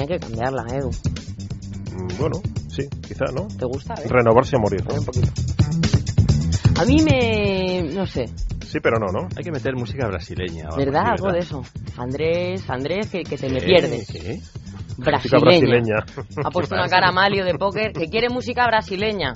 [0.00, 0.90] Hay que cambiarla, Edu.
[1.92, 3.46] Mm, Bueno, sí, quizá, ¿no?
[3.48, 3.94] ¿Te gusta?
[3.94, 4.06] eh?
[4.08, 4.94] Renovarse a morir, ¿no?
[4.94, 5.28] Un poquito.
[6.78, 7.82] A mí me...
[7.94, 8.26] no sé,
[8.66, 9.28] Sí, pero no, ¿no?
[9.36, 10.64] Hay que meter música brasileña.
[10.64, 11.06] algo ¿verdad?
[11.12, 11.62] Algo de eso.
[11.96, 14.06] Andrés, Andrés, que, que te me pierdes.
[14.08, 14.42] sí.
[14.98, 15.40] Música Brasileña.
[15.40, 15.96] brasileña.
[16.44, 19.34] Ha puesto una cara a Malio de póker que quiere música brasileña.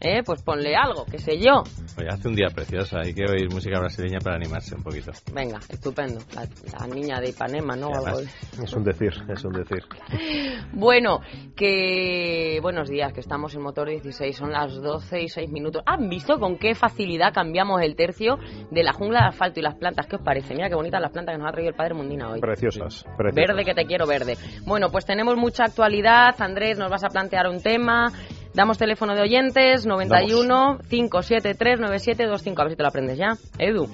[0.00, 0.22] ¿Eh?
[0.24, 1.62] Pues ponle algo, qué sé yo.
[2.10, 5.12] Hace un día precioso, hay que oír música brasileña para animarse un poquito.
[5.32, 6.20] Venga, estupendo.
[6.34, 6.46] La,
[6.78, 7.88] la niña de Ipanema, ¿no?
[7.94, 8.24] Además-
[8.62, 9.82] Es un decir, es un decir.
[10.72, 11.20] Bueno,
[11.56, 15.82] que buenos días, que estamos en motor 16, son las 12 y 6 minutos.
[15.86, 18.38] ¿Han visto con qué facilidad cambiamos el tercio
[18.70, 20.06] de la jungla de asfalto y las plantas?
[20.06, 20.54] ¿Qué os parece?
[20.54, 22.40] Mira qué bonitas las plantas que nos ha traído el padre Mundina hoy.
[22.40, 23.34] Preciosas, preciosas.
[23.56, 24.36] Verde que te quiero verde.
[24.66, 26.34] Bueno, pues tenemos mucha actualidad.
[26.40, 28.10] Andrés, nos vas a plantear un tema.
[28.54, 32.60] Damos teléfono de oyentes 91 573 9725.
[32.60, 33.32] A ver si te lo aprendes ya.
[33.58, 33.88] Edu.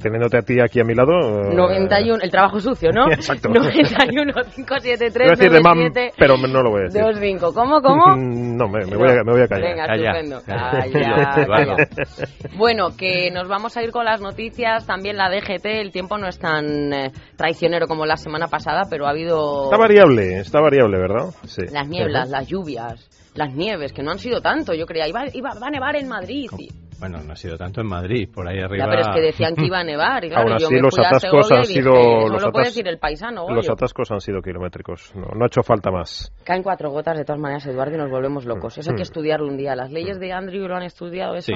[0.00, 1.50] Teniéndote a ti aquí a mi lado...
[1.50, 3.06] eh, 91, el trabajo sucio, ¿no?
[3.10, 3.48] Exacto.
[3.48, 7.02] 91 Iba a 573 decir de mam, 97 pero no lo voy a decir.
[7.02, 7.52] 25.
[7.52, 8.16] ¿Cómo, cómo?
[8.56, 9.70] No, me, me voy a, me voy a callar.
[9.70, 10.10] Venga, Calla.
[10.12, 10.42] estupendo.
[10.46, 10.70] Calla.
[10.70, 11.76] Calla, Eduardo.
[11.76, 12.56] calla.
[12.56, 14.86] Bueno, que nos vamos a ir con las noticias.
[14.86, 19.06] También la DGT, el tiempo no es tan eh, traicionero como la semana pasada, pero
[19.06, 21.34] ha habido Está variable, está variable, ¿verdad?
[21.44, 21.62] Sí.
[21.70, 24.74] las nieblas, las lluvias, las nieves, que no han sido tanto.
[24.74, 26.48] Yo creía, iba, iba, va a nevar en Madrid.
[26.58, 28.86] Y- Bueno, no ha sido tanto en Madrid, por ahí arriba.
[28.86, 30.24] Ya, pero es que decían que iba a nevar.
[30.24, 32.88] Y claro, Aún yo así, me los atascos han dije, sido- Eso los atas- decir
[32.88, 33.72] el paisano, Los Goyo".
[33.74, 35.14] atascos han sido kilométricos.
[35.14, 36.32] No, no ha hecho falta más.
[36.44, 38.78] Caen cuatro gotas de todas maneras, Eduardo, y nos volvemos locos.
[38.78, 39.10] Eso hay que Mm.
[39.10, 39.76] estudiarlo un día.
[39.76, 41.52] ¿Las leyes de Andrew lo han estudiado eso?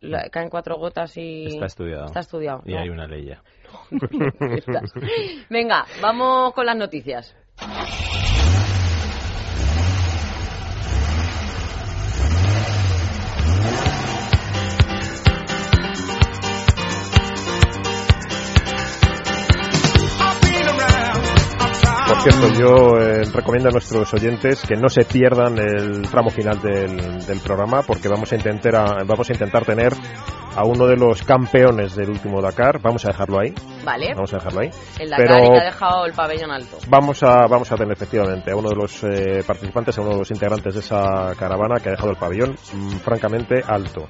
[0.00, 0.06] Sí.
[0.08, 1.46] La- caen cuatro gotas y...
[1.46, 2.04] Está estudiado.
[2.06, 2.62] Está estudiado.
[2.66, 2.78] Y ¿no?
[2.80, 3.42] hay una ley ya.
[5.50, 7.34] Venga, vamos con las noticias.
[22.24, 27.24] Cierto, yo eh, recomiendo a nuestros oyentes que no se pierdan el tramo final del,
[27.26, 29.92] del programa porque vamos a intentar a- vamos a intentar tener
[30.56, 32.80] a uno de los campeones del último Dakar.
[32.80, 33.52] Vamos a dejarlo ahí.
[33.84, 34.14] Vale.
[34.14, 34.70] Vamos a dejarlo ahí.
[35.00, 36.78] El Dakar Pero ha dejado el pabellón alto.
[36.88, 40.18] vamos a vamos a tener efectivamente a uno de los eh, participantes, a uno de
[40.18, 44.06] los integrantes de esa caravana que ha dejado el pabellón mm, francamente alto.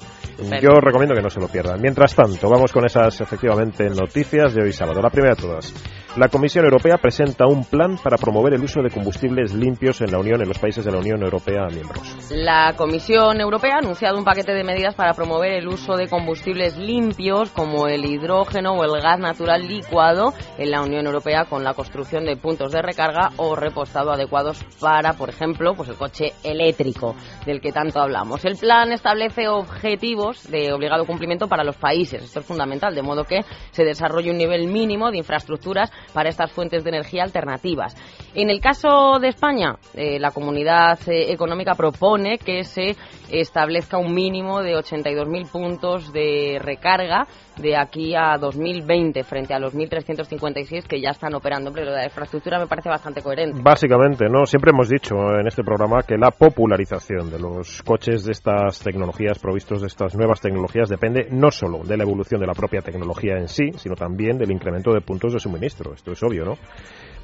[0.61, 1.81] Yo recomiendo que no se lo pierdan.
[1.81, 5.01] Mientras tanto, vamos con esas efectivamente noticias de hoy sábado.
[5.01, 5.73] La primera de todas.
[6.17, 10.19] La Comisión Europea presenta un plan para promover el uso de combustibles limpios en la
[10.19, 12.15] Unión, en los países de la Unión Europea miembros.
[12.29, 16.77] La Comisión Europea ha anunciado un paquete de medidas para promover el uso de combustibles
[16.77, 21.73] limpios como el hidrógeno o el gas natural licuado en la Unión Europea con la
[21.73, 27.15] construcción de puntos de recarga o repostado adecuados para, por ejemplo, pues el coche eléctrico
[27.47, 28.45] del que tanto hablamos.
[28.45, 32.21] El plan establece objetivos de obligado cumplimiento para los países.
[32.21, 33.41] Esto es fundamental, de modo que
[33.71, 37.94] se desarrolle un nivel mínimo de infraestructuras para estas fuentes de energía alternativas.
[38.35, 42.97] En el caso de España, eh, la Comunidad eh, Económica propone que se
[43.29, 49.73] establezca un mínimo de 82.000 puntos de recarga de aquí a 2020 frente a los
[49.73, 51.71] 1.356 que ya están operando.
[51.71, 53.61] Pero la infraestructura me parece bastante coherente.
[53.63, 54.45] Básicamente, ¿no?
[54.45, 59.39] Siempre hemos dicho en este programa que la popularización de los coches de estas tecnologías,
[59.39, 63.37] provistos de estas nuevas tecnologías, depende no solo de la evolución de la propia tecnología
[63.37, 65.93] en sí, sino también del incremento de puntos de suministro.
[65.93, 66.57] Esto es obvio, ¿no?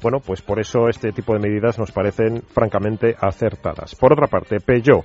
[0.02, 3.94] Bueno, pues por eso este tipo de medidas nos parecen francamente acertadas.
[3.94, 5.04] Por otra parte, Peugeot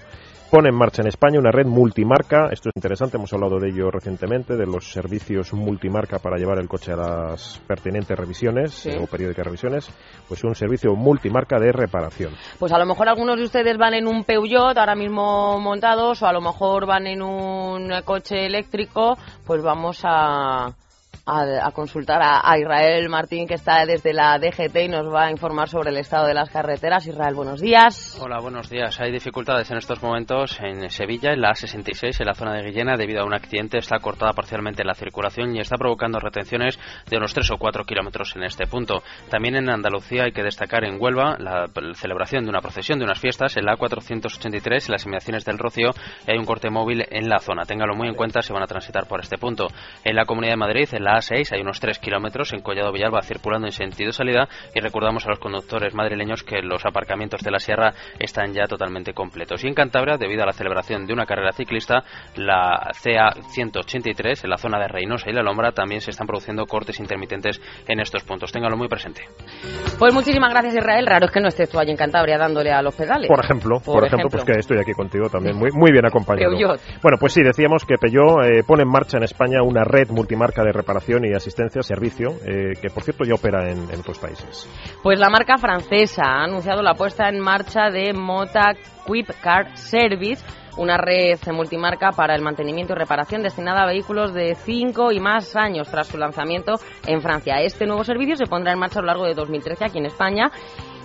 [0.49, 2.47] pone en marcha en España una red multimarca.
[2.51, 6.69] Esto es interesante, hemos hablado de ello recientemente, de los servicios multimarca para llevar el
[6.69, 8.89] coche a las pertinentes revisiones Sí.
[8.89, 9.89] eh, o periódicas revisiones.
[10.27, 12.33] Pues un servicio multimarca de reparación.
[12.59, 16.27] Pues a lo mejor algunos de ustedes van en un Peugeot ahora mismo montados o
[16.27, 20.69] a lo mejor van en un coche eléctrico, pues vamos a
[21.27, 25.68] a, consultar a, Israel Martín, que está desde la DGT y nos va a informar
[25.68, 27.06] sobre el estado de las carreteras.
[27.06, 28.18] Israel, buenos días.
[28.21, 29.00] Hola, buenos días.
[29.01, 32.95] Hay dificultades en estos momentos en Sevilla, en la A66, en la zona de Guillena,
[32.95, 33.77] debido a un accidente.
[33.77, 36.79] Está cortada parcialmente la circulación y está provocando retenciones
[37.09, 39.03] de unos 3 o 4 kilómetros en este punto.
[39.30, 41.65] También en Andalucía hay que destacar en Huelva la,
[41.95, 45.91] celebración de una procesión de unas fiestas en la A483, en las inmediaciones del Rocío,
[46.25, 47.63] y hay un corte móvil en la zona.
[47.63, 49.68] Téngalo muy en cuenta si van a transitar por este punto.
[50.06, 53.21] En la Comunidad de Madrid, en la 6 hay unos 3 kilómetros en Collado Villalba
[53.21, 57.59] circulando en sentido salida y recordamos a los conductores madrileños que los aparcamientos de la
[57.59, 59.63] sierra están ya totalmente completos.
[59.63, 62.03] Y en Cantabria, debido a la celebración de una carrera ciclista,
[62.35, 66.65] la CA 183 en la zona de Reynosa y La Lombra también se están produciendo
[66.65, 68.51] cortes intermitentes en estos puntos.
[68.51, 69.23] Téngalo muy presente.
[69.97, 71.07] Pues muchísimas gracias Israel.
[71.07, 73.27] Raro es que no estés tú allí en Cantabria dándole a los pedales.
[73.27, 76.55] Por ejemplo, por, ejemplo, pues que estoy aquí contigo también muy, muy bien acompañado.
[77.01, 80.63] Bueno, pues sí, decíamos que Peugeot eh, pone en marcha en España una red multimarca
[80.63, 84.69] de reparación y asistencia, servicio, eh, que por cierto ya opera en, otros países.
[85.01, 88.74] Pues la marca francesa ha anunciado la puesta en marcha de Mota
[89.06, 90.44] Quip Car Service,
[90.77, 95.56] una red multimarca para el mantenimiento y reparación destinada a vehículos de 5 y más
[95.56, 96.75] años tras su lanzamiento
[97.07, 97.62] en Francia.
[97.62, 100.51] Este nuevo servicio se pondrá en marcha a lo largo de 2013 aquí en España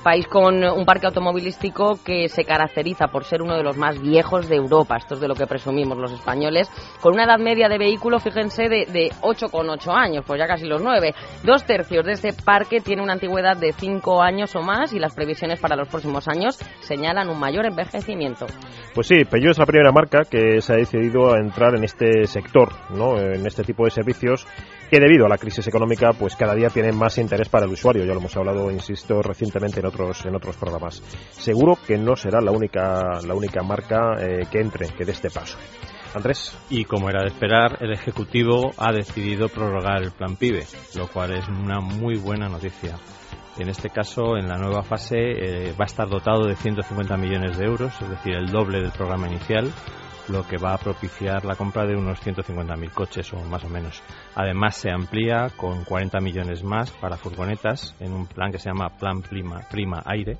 [0.02, 4.48] país con un parque automovilístico que se caracteriza por ser uno de los más viejos
[4.48, 6.70] de Europa, esto es de lo que presumimos los españoles,
[7.00, 10.82] con una edad media de vehículo, fíjense, de, de 8,8 años, pues ya casi los
[10.82, 11.14] 9.
[11.42, 15.14] Dos tercios de este parque tiene una antigüedad de 5 años o más y las
[15.14, 18.46] previsiones para los próximos años señalan un mayor envejecimiento.
[18.94, 22.26] Pues sí, Peugeot es la primera marca que se ha decidido a entrar en este
[22.26, 23.18] sector, ¿no?
[23.18, 24.46] en este tipo de servicios
[24.92, 28.04] que debido a la crisis económica, pues cada día tienen más interés para el usuario.
[28.04, 31.02] Ya lo hemos hablado, insisto, recientemente en otros en otros programas.
[31.30, 35.30] Seguro que no será la única la única marca eh, que entre, que dé este
[35.30, 35.56] paso.
[36.14, 36.54] Andrés.
[36.68, 40.66] Y como era de esperar, el Ejecutivo ha decidido prorrogar el plan PIBE,
[40.96, 42.98] lo cual es una muy buena noticia.
[43.56, 47.56] En este caso, en la nueva fase, eh, va a estar dotado de 150 millones
[47.56, 49.72] de euros, es decir, el doble del programa inicial,
[50.28, 54.02] lo que va a propiciar la compra de unos 150.000 coches o más o menos.
[54.34, 58.96] Además se amplía con 40 millones más para furgonetas en un plan que se llama
[58.96, 60.38] Plan Prima, Prima Aire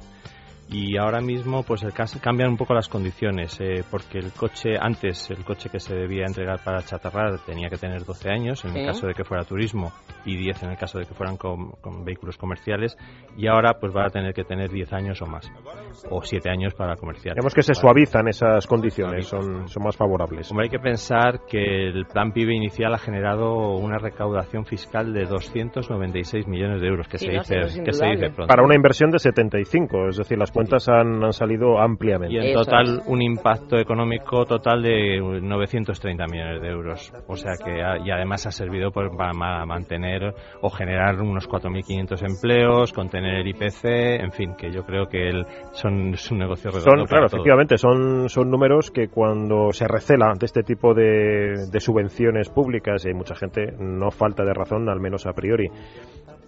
[0.72, 4.70] y ahora mismo pues el caso, cambian un poco las condiciones eh, porque el coche
[4.80, 8.76] antes el coche que se debía entregar para chatarrar tenía que tener 12 años en
[8.76, 9.92] el caso de que fuera turismo
[10.24, 11.72] y 10 en el caso de que fueran con,
[12.04, 12.96] vehículos comerciales
[13.36, 15.50] y ahora pues va a tener que tener 10 años o más
[16.08, 17.34] o 7 años para comercial.
[17.36, 20.48] Vemos que se suavizan esas condiciones, son, son más favorables.
[20.48, 25.25] Como hay que pensar que el plan PIB inicial ha generado una recaudación fiscal de
[25.25, 28.46] 296 millones de euros que, se, dice, que se dice pronto.
[28.46, 32.35] Para una inversión de 75, es decir, las cuentas han, han salido ampliamente.
[32.35, 37.12] Y en total un impacto económico total de 930 millones de euros.
[37.26, 37.73] O sea que
[38.05, 39.32] y además ha servido pues, para
[39.67, 43.85] mantener o generar unos 4.500 empleos, contener el IPC,
[44.23, 46.99] en fin, que yo creo que el, son es un negocio redondo.
[46.99, 51.81] Son, claro, efectivamente, son, son números que cuando se recela de este tipo de, de
[51.81, 55.69] subvenciones públicas, y hay mucha gente, no falta de razón, al menos a priori,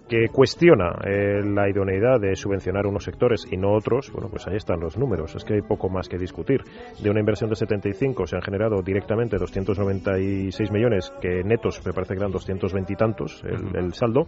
[0.07, 4.55] que cuestiona eh, la idoneidad de subvencionar unos sectores y no otros, bueno, pues ahí
[4.55, 5.35] están los números.
[5.35, 6.61] Es que hay poco más que discutir.
[7.01, 12.13] De una inversión de 75 se han generado directamente 296 millones, que netos me parece
[12.13, 14.27] que eran 220 y tantos el, saldo,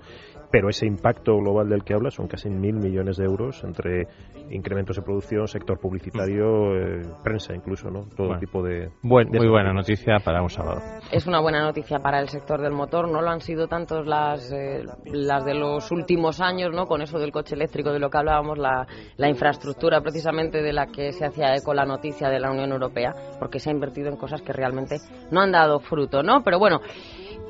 [0.51, 4.07] pero ese impacto global del que habla son casi mil millones de euros entre
[4.49, 8.05] incrementos de producción, sector publicitario, eh, prensa incluso, ¿no?
[8.15, 8.89] Todo tipo de.
[9.01, 10.81] muy buena noticia para un sábado.
[11.11, 13.09] Es una buena noticia para el sector del motor.
[13.09, 16.85] No lo han sido tantos las, eh, las de los los últimos años, ¿no?
[16.85, 18.87] Con eso del coche eléctrico de lo que hablábamos, la,
[19.29, 23.59] infraestructura precisamente de la que se hacía eco la noticia de la Unión Europea, porque
[23.59, 24.97] se ha invertido en cosas que realmente
[25.31, 26.43] no han dado fruto, ¿no?
[26.43, 26.79] Pero bueno,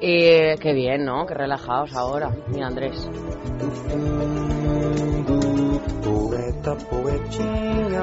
[0.01, 1.25] eh, qué bien, ¿no?
[1.25, 2.29] Qué relajados ahora.
[2.49, 3.09] Mira, Andrés.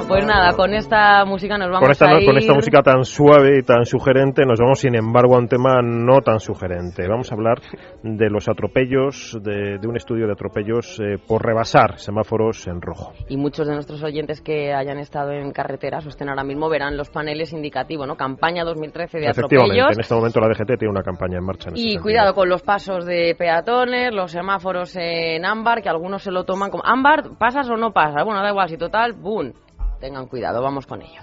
[0.07, 2.25] Pues nada, con esta música nos vamos con esta, a ir...
[2.25, 5.81] Con esta música tan suave y tan sugerente nos vamos, sin embargo, a un tema
[5.81, 7.07] no tan sugerente.
[7.07, 7.61] Vamos a hablar
[8.03, 13.13] de los atropellos, de, un estudio de atropellos eh, por rebasar semáforos en rojo.
[13.29, 16.97] Y muchos de nuestros oyentes que hayan estado en carreteras o estén ahora mismo verán
[16.97, 18.15] los paneles indicativos, ¿no?
[18.15, 19.91] Campaña 2013 de atropellos.
[19.91, 21.69] en este momento la DGT tiene una campaña en marcha.
[21.73, 26.43] y cuidado con los pasos de peatones, los semáforos en ámbar, que algunos se lo
[26.45, 26.83] toman como...
[26.85, 28.23] Ámbar, ¿pasas o no pasas?
[28.23, 29.53] Bueno, da igual, si total, ¡boom!
[29.99, 31.21] Tengan cuidado, vamos con ello.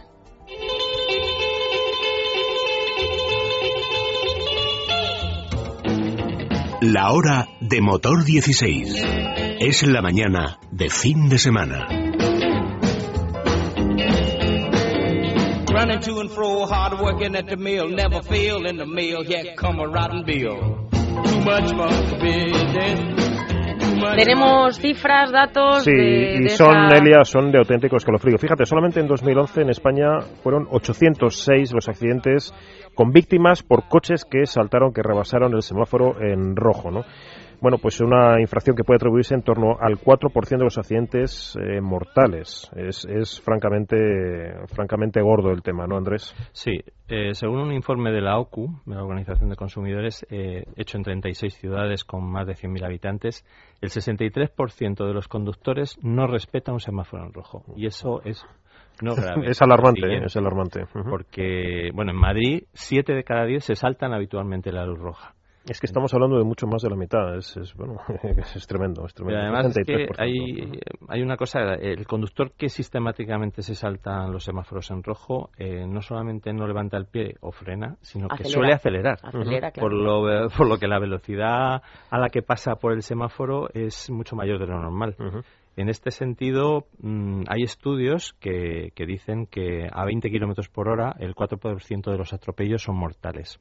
[6.82, 9.02] La hora de motor 16.
[9.60, 11.86] Es la mañana de fin de semana.
[15.68, 19.56] Running to and fro, hard working at the mill, never fail in the mill, yet
[19.56, 20.82] come a rotten bill.
[24.16, 25.84] Tenemos cifras, datos.
[25.84, 28.38] Sí, de, y de son, esa- Nelia, son de auténtico escalofrío.
[28.38, 32.52] Fíjate, solamente en 2011 en España fueron 806 los accidentes
[32.94, 37.04] con víctimas por coches que saltaron, que rebasaron el semáforo en rojo, ¿no?
[37.62, 41.81] Bueno, pues una infracción que puede atribuirse en torno al 4% de los accidentes eh,
[41.81, 42.69] mortales.
[42.75, 43.97] Es, es francamente,
[44.66, 46.35] francamente gordo el tema, ¿no, Andrés?
[46.50, 50.97] Sí, eh, según un informe de la OCU, de la Organización de Consumidores, eh, hecho
[50.97, 53.47] en 36 ciudades con más de 100.000 habitantes,
[53.81, 57.64] el 63% de los conductores no respeta un semáforo en rojo.
[57.76, 58.45] Y eso es
[59.00, 59.49] no grave.
[59.49, 60.81] Es alarmante, siguiente, es alarmante.
[60.92, 65.35] Porque, bueno, en Madrid, 7 de cada 10 se saltan habitualmente la luz roja.
[65.69, 67.37] Es que estamos hablando de mucho más de la mitad.
[67.37, 69.40] Es, es, bueno, es, tremendo, es tremendo.
[69.40, 70.14] además es que 63%.
[70.19, 75.87] hay, hay una cosa, el conductor que sistemáticamente se saltan los semáforos en rojo, eh,
[75.87, 79.19] no solamente no levanta el pie o frena, sino que suele acelerar.
[79.23, 79.88] Acelera, claro.
[79.88, 84.11] Por lo, por lo que la velocidad a la que pasa por el semáforo es
[84.11, 85.16] mucho mayor de lo normal.
[85.75, 91.14] En este sentido, mm, hay estudios que, que dicen que a 20 kilómetros por hora
[91.19, 93.59] el 4% de los atropellos son mortales.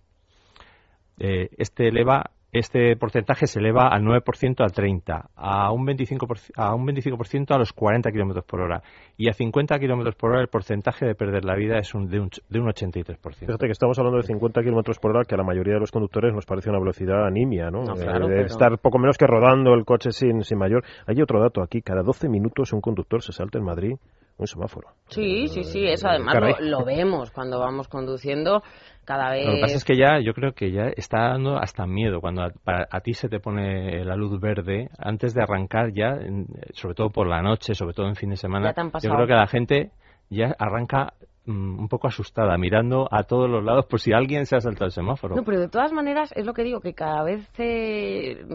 [1.20, 6.76] Eh, este eleva este porcentaje se eleva al 9% al 30, a un 25%, a
[6.76, 8.84] un 25% a los 40 kilómetros por hora
[9.16, 12.20] y a 50 kilómetros por hora el porcentaje de perder la vida es un, de,
[12.20, 13.16] un, de un 83%.
[13.36, 15.92] Fíjate que estamos hablando de 50 kilómetros por hora, que a la mayoría de los
[15.92, 17.84] conductores nos parece una velocidad nimia, ¿no?
[17.86, 20.84] No, Eh, claro, de pero- estar poco menos que rodando el coche sin, sin mayor.
[21.08, 23.94] Hay otro dato aquí: cada 12 minutos un conductor se salta en Madrid
[24.38, 24.90] un semáforo.
[25.08, 26.56] Sí, sí, sí, eso además Caray.
[26.60, 28.64] lo, lo vemos cuando vamos conduciendo
[29.06, 29.46] cada vez.
[29.46, 32.44] Lo que pasa es que ya, yo creo que ya está dando hasta miedo cuando
[32.44, 36.48] a, para- a ti se te pone la luz verde antes de arrancar ya, en-
[36.74, 38.74] sobre todo por la noche, sobre todo en fin de semana.
[39.02, 39.92] Yo creo que la gente
[40.30, 41.14] ya arranca
[41.46, 44.86] mm, un poco asustada, mirando a todos los lados por si alguien se ha saltado
[44.86, 45.36] el semáforo.
[45.36, 48.46] No, pero de todas maneras es lo que digo, que cada vez eh,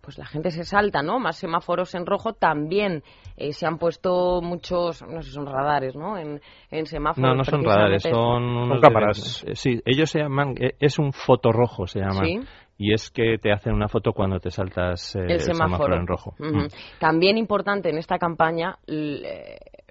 [0.00, 1.18] pues la gente se salta, ¿no?
[1.18, 2.32] Más semáforos en rojo.
[2.32, 3.02] También
[3.36, 6.16] eh, se han puesto muchos, no sé, son radares, ¿no?
[6.18, 6.40] En,
[6.70, 7.30] en semáforos.
[7.30, 9.44] No, no son radares, son unos de- cámaras.
[9.46, 12.24] eh, sí, ellos se llaman, eh, es un fotorrojo se llama.
[12.24, 12.40] Sí.
[12.82, 15.94] Y es que te hacen una foto cuando te saltas eh, el semáforo.
[15.96, 16.34] en rojo.
[16.38, 16.66] Mm.
[16.98, 18.78] También importante en esta campaña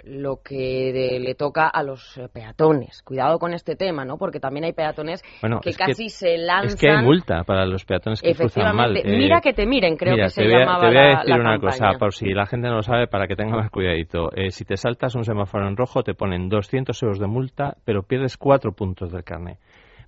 [0.04, 3.02] lo que le toca a los eh, peatones.
[3.04, 4.18] Cuidado con este tema, ¿no?
[4.18, 6.68] Porque también hay peatones Bueno, que casi se lanzan.
[6.70, 8.96] Es que hay multa para los peatones que cruzan mal.
[8.98, 11.30] Eh, Mira que te miren, creo Mira, que se a, llamaba te voy a decir
[11.30, 11.72] la una campaña.
[11.72, 14.30] cosa, por si la gente no lo sabe, para que tenga más cuidadito.
[14.36, 18.04] Eh, si te saltas un semáforo en rojo, te ponen 200 euros de multa, pero
[18.04, 19.58] pierdes cuatro puntos del carnet.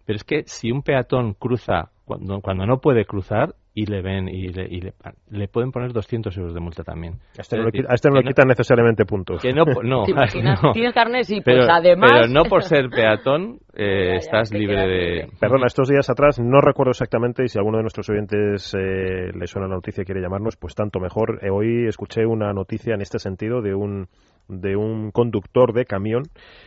[0.06, 4.28] Pero es que si un peatón cruza cuando, cuando no puede cruzar y le ven
[4.28, 4.94] y le, y le,
[5.30, 7.14] le pueden poner 200 euros de multa también.
[7.38, 9.42] A este Es no le, decir, a este no le que quitan necesariamente puntos.
[9.42, 10.04] que no, no,
[10.44, 10.74] no.
[10.74, 11.24] ¿Tienes carnet?
[11.24, 12.12] Sí, pues Pero, además...
[12.14, 15.28] pero no por ser peatón eh, Ya, ya, estás libre de...
[15.40, 19.48] Perdona, estos días atrás, no recuerdo exactamente, y si alguno de nuestros oyentes eh, le
[19.48, 21.40] suena la noticia y quiere llamarnos, pues tanto mejor.
[21.42, 24.08] Eh, hoy escuché una noticia en este sentido de un
[24.52, 26.24] de un conductor de camión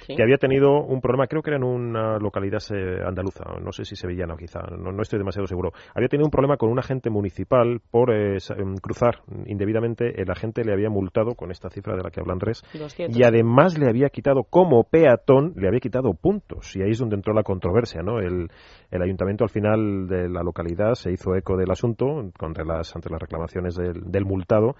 [0.07, 0.17] Sí.
[0.17, 3.85] que había tenido un problema, creo que era en una localidad eh, andaluza, no sé
[3.87, 5.73] si sevillana o quizá, no, no estoy demasiado seguro.
[5.95, 10.21] Había tenido un problema con un agente municipal por eh, em, cruzar indebidamente.
[10.21, 13.17] El agente le había multado con esta cifra de la que habla Andrés 200.
[13.19, 16.77] y además le había quitado como peatón, le había quitado puntos.
[16.77, 18.19] Y ahí es donde entró la controversia, ¿no?
[18.19, 18.49] El,
[18.91, 23.11] el ayuntamiento al final de la localidad se hizo eco del asunto contra las, ante
[23.11, 24.75] las reclamaciones del, del multado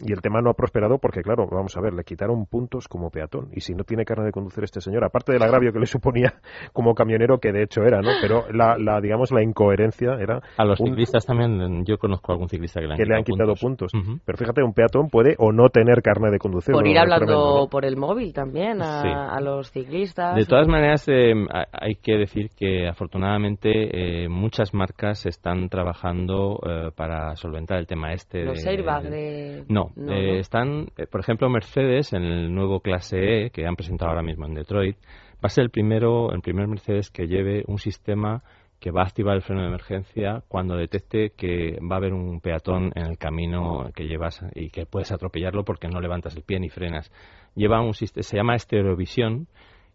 [0.00, 3.10] y el tema no ha prosperado porque, claro, vamos a ver, le quitaron puntos como
[3.10, 3.48] peatón.
[3.52, 6.34] Y si no tiene carne de conducir este señor, aparte del agravio que le suponía
[6.72, 8.10] como camionero, que de hecho era, ¿no?
[8.20, 12.34] Pero la, la digamos, la incoherencia era A los un- ciclistas también, yo conozco a
[12.34, 13.92] algún ciclista que le han que le quitado han quitado puntos.
[14.24, 16.72] Pero fíjate, un peatón puede o no tener carne de conducir.
[16.72, 17.68] Por ir hablando tremendo, ¿no?
[17.68, 19.08] por el móvil también a, Sí.
[19.08, 20.36] a los ciclistas.
[20.36, 26.58] De todas maneras, eh, ha- hay que decir que afortunadamente eh, muchas marcas están trabajando
[26.66, 28.44] eh, para solventar el tema este.
[28.44, 29.64] Los de- airbags de...
[29.68, 30.34] No, No, eh, ¿no?
[30.38, 34.46] están, eh, por ejemplo, Mercedes en el nuevo clase E que han presentado ahora mismo
[34.46, 34.96] en Detroit
[35.36, 38.42] va a ser el primero, el primer Mercedes que lleve un sistema
[38.80, 42.40] que va a activar el freno de emergencia cuando detecte que va a haber un
[42.40, 46.60] peatón en el camino que llevas y que puedes atropellarlo porque no levantas el pie
[46.60, 47.10] ni frenas.
[47.54, 49.46] Lleva un sist- se llama Estereovisión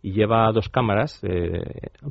[0.02, 1.62] y lleva dos cámaras eh,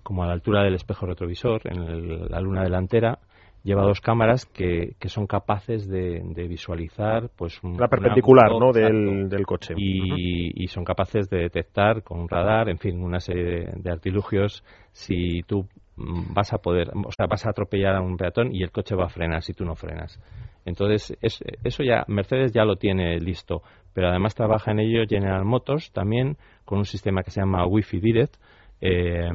[0.05, 3.19] como a la altura del espejo retrovisor en el- la luna delantera
[3.63, 8.73] lleva dos cámaras que, que son capaces de, de visualizar pues un, La perpendicular, ¿no?
[8.73, 9.75] Del, del coche.
[9.77, 13.91] Y, y son capaces de detectar con un radar, en fin, una serie de, de
[13.91, 18.55] artilugios si tú mm, vas a poder, o sea, vas a atropellar a un peatón
[18.55, 20.19] y el coche va a frenar si tú no frenas.
[20.65, 23.63] Entonces, es- eso ya, Mercedes ya lo tiene listo,
[23.95, 27.99] pero además trabaja en ello General Motors también con un sistema que se llama Wi-Fi
[28.01, 28.35] Direct,
[28.81, 29.29] eh,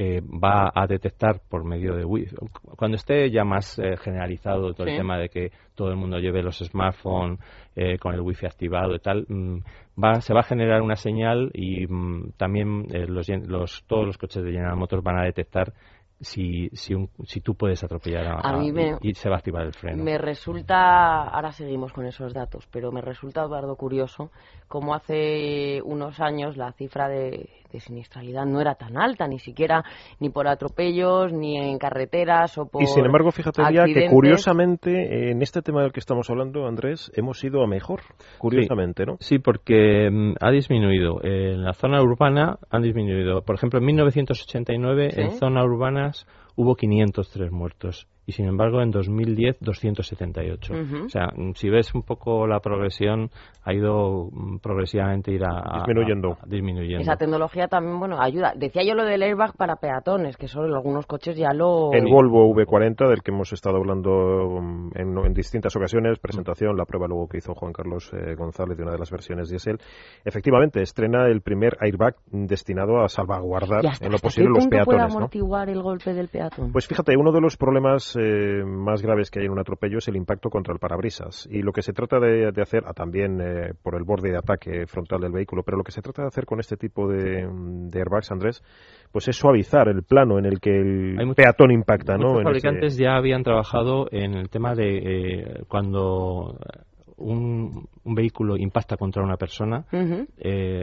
[0.00, 2.34] que va a detectar por medio de Wi-Fi.
[2.74, 6.42] Cuando esté ya más eh, generalizado todo el tema de que todo el mundo lleve
[6.42, 7.38] los smartphones
[7.76, 9.58] eh, con el Wi-Fi activado y tal, mm,
[10.02, 14.16] va, se va a generar una señal y mm, también eh, los, los, todos los
[14.16, 15.74] coches de General Motors van a detectar
[16.18, 18.64] si, si, si tú puedes atropellar a,
[19.02, 20.02] y, se va a activar el freno.
[20.02, 24.30] Me resulta, ahora seguimos con esos datos, pero me resulta, Eduardo, curioso
[24.66, 29.84] cómo hace unos años la cifra de, de siniestralidad no era tan alta, ni siquiera
[30.18, 32.82] ni por atropellos, ni en carreteras o por.
[32.82, 37.10] Y sin embargo, fíjate ya que curiosamente en este tema del que estamos hablando, Andrés,
[37.14, 38.00] hemos ido a mejor.
[38.38, 39.16] Curiosamente, ¿no?
[39.20, 41.20] Sí, porque mm, ha disminuido.
[41.22, 43.42] En la zona urbana han disminuido.
[43.42, 49.58] Por ejemplo, en 1989 en zonas urbanas hubo 503 muertos y sin embargo en 2010
[49.60, 50.74] 278.
[51.04, 53.30] O sea, si ves un poco la progresión,
[53.64, 56.38] ha ido mm, progresivamente ir a, disminuyendo.
[56.46, 57.02] disminuyendo.
[57.02, 58.52] Esa tecnología también, bueno, ayuda.
[58.56, 61.92] Decía yo lo del airbag para peatones, que son algunos coches ya lo...
[61.92, 67.06] El Volvo V40, del que hemos estado hablando mm, en, distintas ocasiones, presentación, la prueba
[67.06, 69.78] luego que hizo Juan Carlos eh, González de una de las versiones diésel,
[70.24, 74.86] efectivamente estrena el primer airbag destinado a salvaguardar en lo posible los peatones.
[74.86, 76.72] puede amortiguar el golpe del peatón?
[76.72, 80.08] Pues fíjate, uno de los problemas eh, más graves que hay en un atropello es
[80.08, 81.48] el impacto contra el parabrisas.
[81.50, 84.86] Y lo que se trata de, hacer, ah, también eh, por el borde de ataque
[84.86, 87.48] frontal del vehículo, pero lo que se trata de hacer con este tipo de,
[87.94, 88.62] airbags, Andrés,
[89.10, 92.16] pues es suavizar el plano en el que el peatón impacta.
[92.16, 96.58] Muchos fabricantes ya habían trabajado en el tema de eh, cuando
[97.16, 99.84] un, vehículo impacta contra una persona,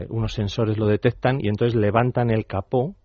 [0.09, 2.95] unos sensores lo detectan y entonces levantan el capó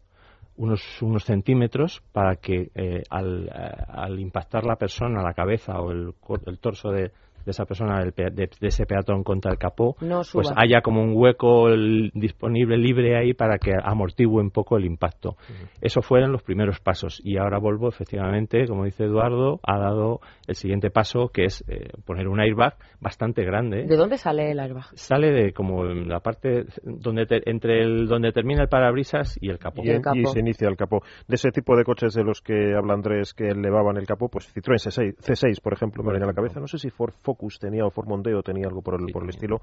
[0.57, 5.91] unos, unos centímetros para que eh, al, eh, al, impactar la persona, la cabeza o
[5.91, 6.15] el,
[6.47, 7.11] el torso de,
[7.45, 9.97] de esa persona, de, ese peatón contra el capó,
[10.33, 11.69] pues haya como un hueco
[12.15, 15.37] disponible libre ahí para que amortigue un poco el impacto.
[15.81, 20.55] Eso fueron los primeros pasos y ahora Volvo efectivamente, como dice Eduardo, ha dado el
[20.55, 23.85] siguiente paso que es eh, poner un airbag bastante grande.
[23.85, 24.87] ¿De dónde sale el airbag?
[24.95, 29.83] Sale de como la parte donde entre el donde termina el parabrisas y el capó.
[29.83, 31.03] Y, se inicia el capó.
[31.27, 34.53] De ese tipo de coches de los que habla Andrés que elevaban el capó, pues
[34.55, 36.61] Citroën C6, C6 por ejemplo, me viene a la cabeza.
[36.61, 39.31] No sé si Ford Focus tenía o Ford Mondeo tenía algo por el, por el
[39.31, 39.61] estilo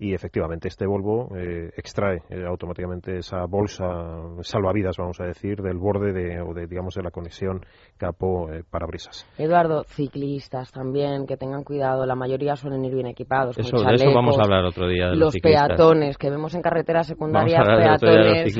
[0.00, 3.84] y efectivamente este Volvo eh, extrae eh, automáticamente esa bolsa
[4.40, 7.60] salvavidas, vamos a decir, del borde de, o de, digamos, de la conexión
[7.98, 9.26] capó-parabrisas.
[9.36, 13.58] Eh, Eduardo, ciclistas también, que tengan cuidado, la mayoría suelen ir bien equipados.
[13.58, 15.10] Eso, de eso vamos a hablar otro día.
[15.10, 18.56] De los, peatones, que vemos en carreteras secundarias, peatones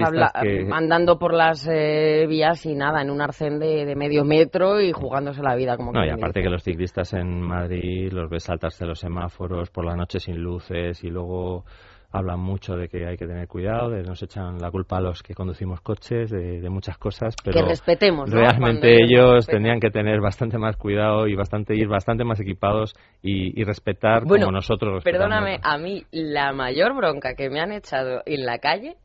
[0.70, 5.54] andando por las vías y nada, en un arcén de, medio metro y jugándose la
[5.54, 9.70] vida como No, y aparte que los ciclistas en Madrid los ves saltarse los semáforos
[9.70, 11.64] por la noche sin luces y luego
[12.12, 15.22] hablan mucho de que hay que tener cuidado, de nos echan la culpa a los
[15.22, 20.58] que conducimos coches, de, muchas cosas, pero que respetemos, realmente ellos tendrían que tener bastante
[20.58, 25.04] más cuidado y bastante ir bastante más equipados y, respetar como nosotros.
[25.04, 28.96] Perdóname, a mí la mayor bronca que me han echado en la calle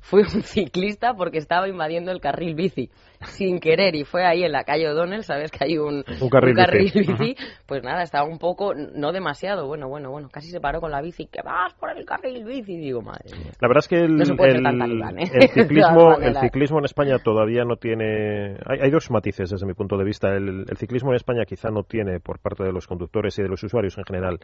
[0.00, 2.90] fue un ciclista porque estaba invadiendo el carril bici
[3.24, 7.36] sin querer y fue ahí en la calle O'Donnell, sabes que hay un, carril, bici,
[7.66, 11.00] pues nada, estaba un poco, no demasiado, bueno, bueno, bueno, casi se paró con la
[11.00, 13.52] bici, que vas por el carril bici, digo, madre mía.
[13.60, 15.48] La verdad es que el, ¿eh?
[15.48, 20.04] ciclismo, el ciclismo en España todavía no tiene, hay, dos matices desde mi punto de
[20.04, 23.48] vista, el, ciclismo en España quizá no tiene por parte de los conductores y de
[23.48, 24.38] los usuarios en general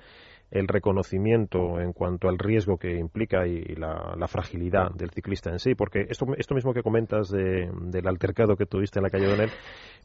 [0.51, 5.75] el reconocimiento en cuanto al riesgo que implica y la, fragilidad del ciclista en sí,
[5.75, 9.51] porque esto, esto mismo que comentas del altercado que tuviste en la calle Donel,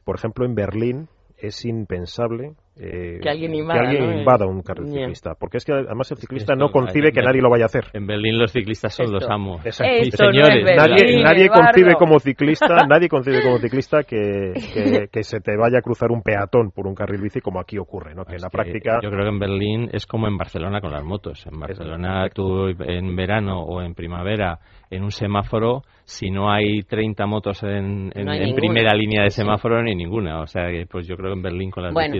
[0.04, 5.34] por ejemplo, en Berlín es impensable eh, que alguien invada, un carril ciclista.
[5.40, 7.86] Porque es que además el ciclista no concibe que nadie lo vaya a hacer.
[7.94, 9.62] En Berlín los ciclistas son los amos.
[9.64, 14.54] señores, nadie, concibe como ciclista, nadie concibe como ciclista que,
[15.12, 18.14] que, se te vaya a cruzar un peatón por un carril bici como aquí ocurre,
[18.14, 18.26] ¿no?
[18.26, 19.00] Que en la práctica...
[19.02, 21.46] Yo creo que en Berlín es como en Barcelona con las motos.
[21.48, 24.60] En Barcelona tú en verano o en primavera
[24.90, 28.12] en un semáforo, si no hay 30 motos en,
[28.56, 30.42] primera línea de semáforo, ni ninguna.
[30.42, 32.14] O sea, pues yo creo que en Berlín con las bueno,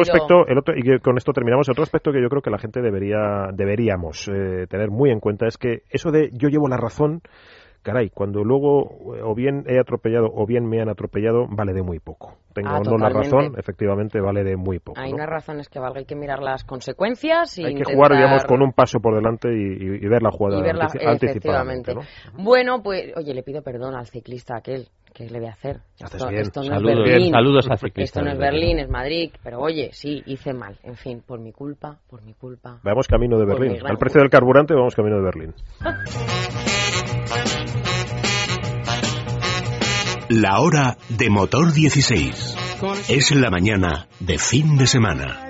[0.00, 2.58] otro aspecto, el otro, y con esto terminamos, otro aspecto que yo creo que la
[2.58, 6.76] gente debería, deberíamos eh, tener muy en cuenta es que eso de yo llevo la
[6.76, 7.22] razón,
[7.82, 11.82] caray, cuando luego eh, o bien he atropellado o bien me han atropellado, vale de
[11.82, 12.36] muy poco.
[12.52, 15.00] Tengo ah, no la razón, efectivamente vale de muy poco.
[15.00, 18.12] Hay una razón es que valga, hay que mirar las consecuencias y Hay que jugar,
[18.12, 21.94] digamos, con un paso por delante y, ver la jugada anticipadamente.
[22.34, 25.80] Bueno, pues, oye, le pido perdón al ciclista aquel ¿qué le voy a hacer?
[25.98, 27.32] Esto, no saludos, es Berlín.
[27.32, 29.32] Saludos a Esto no es Berlín, es Madrid.
[29.42, 30.78] Pero oye, sí, hice mal.
[30.84, 32.78] En fin, por mi culpa, por mi culpa.
[32.84, 33.78] Vamos camino de Berlín.
[33.84, 35.54] Al precio del carburante vamos camino de Berlín.
[40.30, 42.56] La hora de motor 16.
[43.08, 45.40] Es la mañana de fin de semana.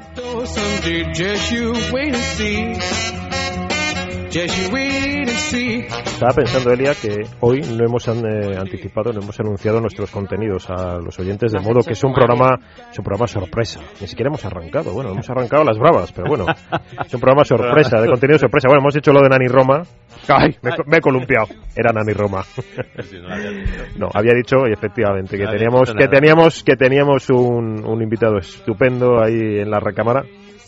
[6.05, 10.99] Estaba pensando, Elia, que hoy no hemos eh, anticipado, no hemos anunciado nuestros contenidos a
[10.99, 12.59] los oyentes, de modo que es un programa,
[12.91, 13.81] es un programa sorpresa.
[14.01, 14.93] Ni siquiera hemos arrancado.
[14.93, 18.69] Bueno, hemos arrancado las bravas, pero bueno, es un programa sorpresa, de contenido sorpresa.
[18.69, 19.83] Bueno, hemos hecho lo de Nani Roma.
[20.29, 20.57] ¡Ay!
[20.63, 21.47] Me, me he columpiado.
[21.75, 22.45] Era Nani Roma.
[23.97, 29.23] No, había dicho, y efectivamente, que teníamos, que teníamos, que teníamos un, un invitado estupendo
[29.23, 30.25] ahí en la recámara.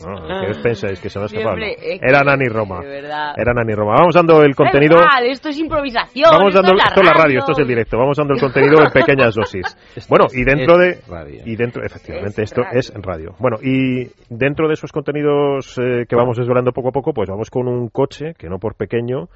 [0.06, 1.00] No, ¿Qué os pensáis?
[1.00, 1.56] Que se me ha escapado.
[1.58, 2.80] Era Nani Roma.
[2.84, 3.94] Era Nani Roma.
[3.98, 4.96] Vamos dando el contenido.
[5.22, 6.30] Esto es improvisación.
[6.30, 7.98] Vamos esto dando, es la esto es la radio, esto es el directo.
[7.98, 9.66] Vamos dando el contenido en pequeñas dosis.
[10.08, 10.98] Bueno, y dentro de
[11.44, 13.34] y dentro, efectivamente, Es esto es radio.
[13.38, 17.50] Bueno, y dentro de esos contenidos eh, que vamos desvelando poco a poco, pues vamos
[17.50, 19.28] con un coche que no por pequeño,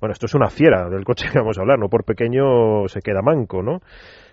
[0.00, 3.00] bueno, esto es una fiera del coche que vamos a hablar, no por pequeño se
[3.00, 3.80] queda manco, ¿no?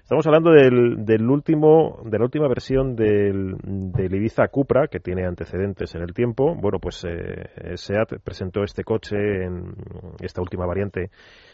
[0.06, 5.26] Estamos hablando del, del último, de la última versión del, del Ibiza Cupra, que tiene
[5.26, 6.54] antecedentes en el tiempo.
[6.54, 9.74] Bueno, pues eh, SEAT presentó este coche en
[10.22, 11.10] esta última variante,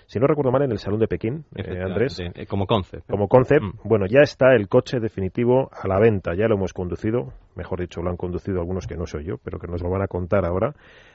[0.06, 2.20] si no recuerdo mal, en el Salón de Pekín, eh, Andrés.
[2.20, 3.10] Eh, Como concept.
[3.10, 3.88] Como concept, Mm.
[3.88, 8.02] bueno, ya está el coche definitivo a la venta, ya lo hemos conducido, mejor dicho,
[8.02, 10.44] lo han conducido algunos que no soy yo, pero que nos lo van a contar
[10.46, 10.74] ahora.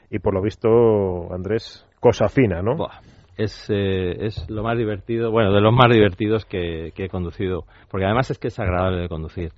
[0.09, 2.77] Y por lo visto, Andrés, cosa fina, ¿no?
[2.77, 2.99] Buah,
[3.37, 7.65] es, eh, es lo más divertido, bueno, de los más divertidos que, que he conducido,
[7.89, 9.51] porque además es que es agradable de conducir.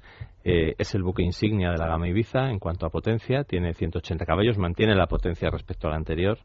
[0.43, 4.25] Eh, es el buque insignia de la gama Ibiza en cuanto a potencia, tiene 180
[4.25, 6.37] caballos, mantiene la potencia respecto al anterior,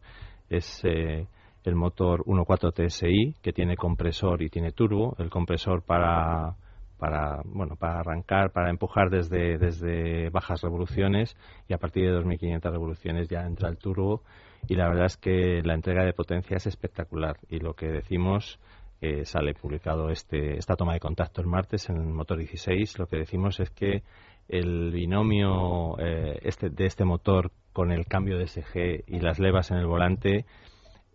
[0.48, 1.26] es eh,
[1.64, 6.56] el motor 1.4 TSI que tiene compresor y tiene turbo, el compresor para
[6.98, 11.36] para bueno para arrancar para empujar desde desde bajas revoluciones
[11.68, 14.22] y a partir de 2500 revoluciones ya entra el turbo
[14.68, 17.36] y la verdad es que la entrega de potencia es espectacular.
[17.48, 18.58] Y lo que decimos
[19.00, 23.06] eh, sale publicado este esta toma de contacto el martes en el motor 16 lo
[23.06, 24.02] que decimos es que
[24.48, 29.70] el binomio eh, este de este motor con el cambio de SG y las levas
[29.70, 30.46] en el volante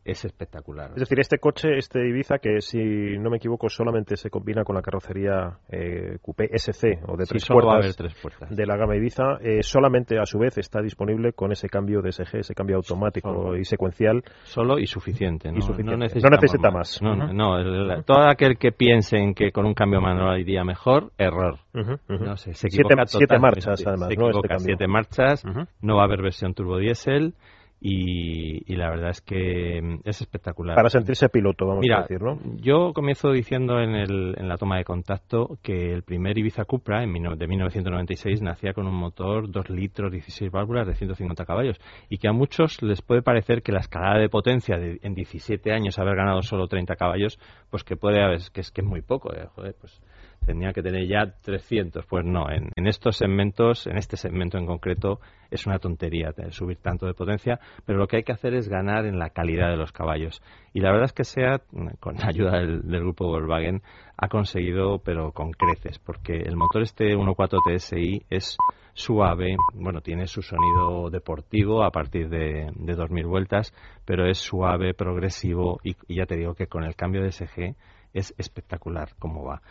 [0.10, 2.78] es espectacular Es decir, este coche, este Ibiza, que si
[3.18, 7.30] no me equivoco solamente se combina con la carrocería eh, Coupé SC o de Sí,
[7.32, 10.26] tres solo va a haber puertas tres puertas de la gama Ibiza, eh, solamente a
[10.26, 13.58] su vez está disponible con ese cambio de SG, ese cambio automático Solo.
[13.58, 14.24] y secuencial.
[14.44, 15.52] solo y suficiente.
[15.52, 15.92] No, Y suficiente.
[15.92, 17.02] No, No necesita, necesita más.
[17.02, 20.64] No, no, el- el- todo aquel que piense en que con un cambio manual iría
[20.64, 21.60] mejor, error.
[21.74, 24.30] No sé, se Siete- equivoca siete marchas, además, Se ¿no?
[24.30, 25.44] Este siete marchas,
[25.82, 27.34] no va a haber versión turbo diésel
[27.82, 30.76] y, y la verdad es que mm, es espectacular.
[30.76, 32.38] Para sentirse piloto, vamos Mira, a decir, ¿no?
[32.58, 37.04] yo comienzo diciendo en, el- en la toma de contacto que el primer Ibiza Cupra
[37.04, 42.18] en de 1996 nacía con un motor 2 litros 16 válvulas de 150 caballos y
[42.18, 46.00] que a muchos les puede parecer que la escalada de potencia de, en 17 años
[46.00, 47.40] haber ganado solo 30 caballos
[47.70, 50.02] pues que puede haber, que es que es muy poco eh, joder, pues
[50.50, 55.20] tenía que tener ya 300 pues no en, estos segmentos en este segmento en concreto
[55.52, 59.06] es una tontería subir tanto de potencia pero lo que hay que hacer es ganar
[59.06, 60.42] en la calidad de los caballos
[60.74, 61.64] y la verdad es que SEAT,
[62.00, 63.82] con la ayuda del, del grupo Volkswagen,
[64.18, 68.58] ha conseguido, pero con creces, porque el motor este 1.4 TSI es
[68.94, 73.74] suave, bueno, tiene su sonido deportivo a partir de, de 2.000 vueltas,
[74.06, 77.76] pero es suave, progresivo y, y ya te digo que con el cambio de SG
[78.14, 79.62] es espectacular cómo va.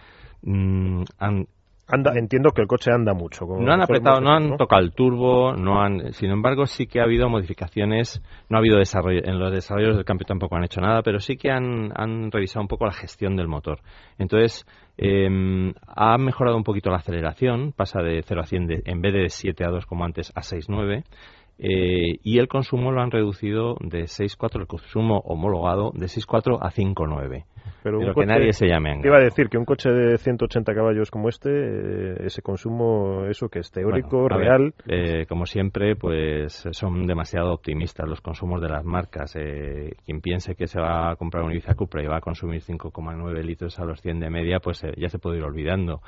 [0.42, 1.46] Mm, han,
[1.90, 3.46] Anda, entiendo que el coche anda mucho.
[3.46, 7.00] como no han apretado, no han tocado el turbo, no han, sin embargo sí que
[7.00, 10.82] ha habido modificaciones, no ha habido desarrollo, en los desarrollos del cambio tampoco han hecho
[10.82, 13.78] nada, pero sí que han, han revisado un poco la gestión del motor.
[14.18, 14.66] Entonces,
[14.98, 15.28] eh,
[15.86, 19.28] ha mejorado un poquito la aceleración, pasa de 0 a 100 de- en vez de
[19.30, 21.04] 7 a 2 como antes a 6,9.
[21.58, 26.70] Eh, y el consumo lo han reducido de 6,4, el consumo homologado de 6,4 a
[26.70, 27.44] 5,9.
[27.82, 29.24] Pero, Pero que nadie se llame Te iba a engaño.
[29.24, 33.70] decir que un coche de 180 caballos como este, eh, ese consumo, eso que es
[33.70, 34.74] teórico, Bueno, real.
[34.86, 39.34] ver, eh, como siempre, pues son demasiado optimistas los consumos de las marcas.
[39.36, 42.62] Eh, quien piense que se va a comprar un Ibiza Cupra y va a consumir
[42.62, 46.00] 5,9 litros a los 100 de media, pues ya se puede ir olvidando.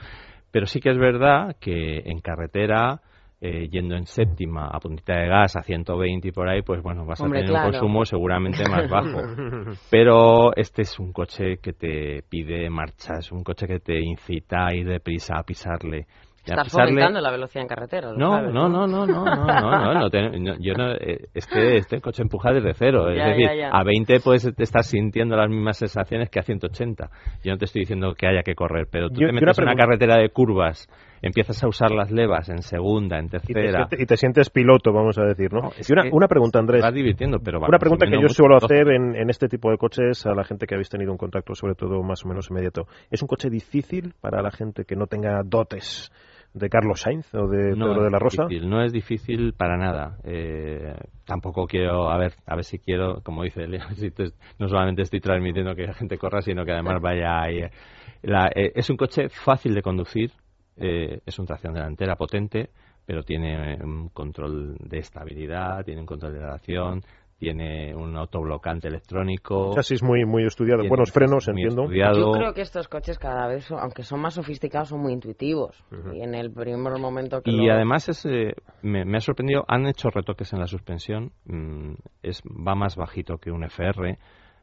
[0.50, 3.00] Pero sí que es verdad que en carretera,
[3.42, 7.06] eh, yendo en séptima a puntita de gas a 120 y por ahí, pues bueno,
[7.06, 7.66] vas Hombre, a tener claro.
[7.68, 9.18] un consumo seguramente más bajo.
[9.90, 14.66] Pero este es un coche que te pide marcha, es un coche que te incita
[14.66, 16.06] a ir deprisa, a pisarle.
[16.44, 18.12] Estás pisarle- fomentando la velocidad en carretera.
[18.16, 21.28] no, sabes, no, no, no, no, no, no, no, no te- no, yo no, eh,
[21.34, 23.68] este, este coche empuja desde cero, es Ya, decir, ya, ya.
[23.70, 27.10] a 20 puedes estar sintiendo las mismas sensaciones que a 180.
[27.44, 29.64] Yo no te estoy diciendo que haya que correr, pero tú Yo- te metes en
[29.64, 29.82] una una pregunta.
[29.84, 30.88] carretera de curvas
[31.22, 33.88] empiezas a usar las levas en segunda, en tercera.
[33.98, 35.70] Y te, sientes piloto, vamos a decir, ¿no?
[35.76, 36.82] y una, una, pregunta, Andrés.
[36.82, 40.24] Vas divirtiendo, pero Una pregunta que yo suelo hacer en, en, este tipo de coches
[40.26, 42.86] a la gente que habéis tenido un contacto, sobre todo más o menos inmediato.
[43.10, 46.10] ¿Es un coche difícil para la gente que no tenga dotes?
[46.52, 48.46] de Carlos Sainz o de Pedro de la Rosa?
[48.62, 50.16] no es difícil para nada.
[50.24, 53.84] Eh, tampoco quiero, a ver, a ver si quiero, como dice Leo,
[54.58, 57.60] no solamente estoy transmitiendo que la gente corra, sino que además vaya ahí.
[57.60, 60.32] Eh, es un coche fácil de conducir,
[60.80, 62.70] eh, es un tracción delantera potente,
[63.06, 67.02] pero tiene un control de estabilidad, tiene un control de relación,
[67.40, 69.72] tiene un autoblocante electrónico.
[69.74, 71.90] Chasis muy, muy estudiado, buenos frenos, entiendo.
[71.90, 75.82] Yo creo que estos coches cada vez, aunque son más sofisticados, son muy intuitivos.
[76.14, 80.10] Y en el primer momento que Y además es, eh, me, ha sorprendido, han hecho
[80.10, 84.18] retoques en la suspensión, mm, es, va más bajito que un FR,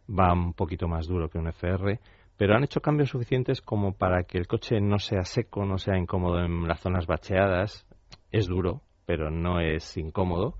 [0.07, 1.99] va un poquito más duro que un FR,
[2.37, 5.97] pero han hecho cambios suficientes como para que el coche no sea seco, no sea
[5.97, 7.85] incómodo en las zonas bacheadas.
[8.31, 10.55] Es duro, pero no es incómodo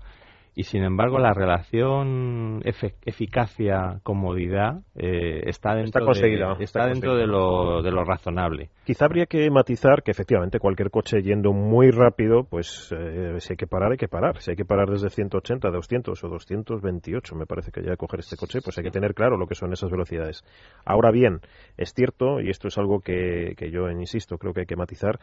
[0.58, 7.80] y sin embargo la relación eficacia-comodidad eh, está dentro, conseguida, de, está, dentro de, lo,
[7.80, 8.70] de lo razonable.
[8.84, 13.56] Quizá habría que matizar que efectivamente cualquier coche yendo muy rápido, pues eh, si hay
[13.56, 14.40] que parar, hay que parar.
[14.40, 18.36] Si hay que parar desde 180, 200 o 228, me parece que ya coger este
[18.36, 20.42] coche, pues hay que tener claro lo que son esas velocidades.
[20.84, 21.40] Ahora bien,
[21.76, 25.20] es cierto, y esto es algo que, que yo insisto, creo que hay que matizar,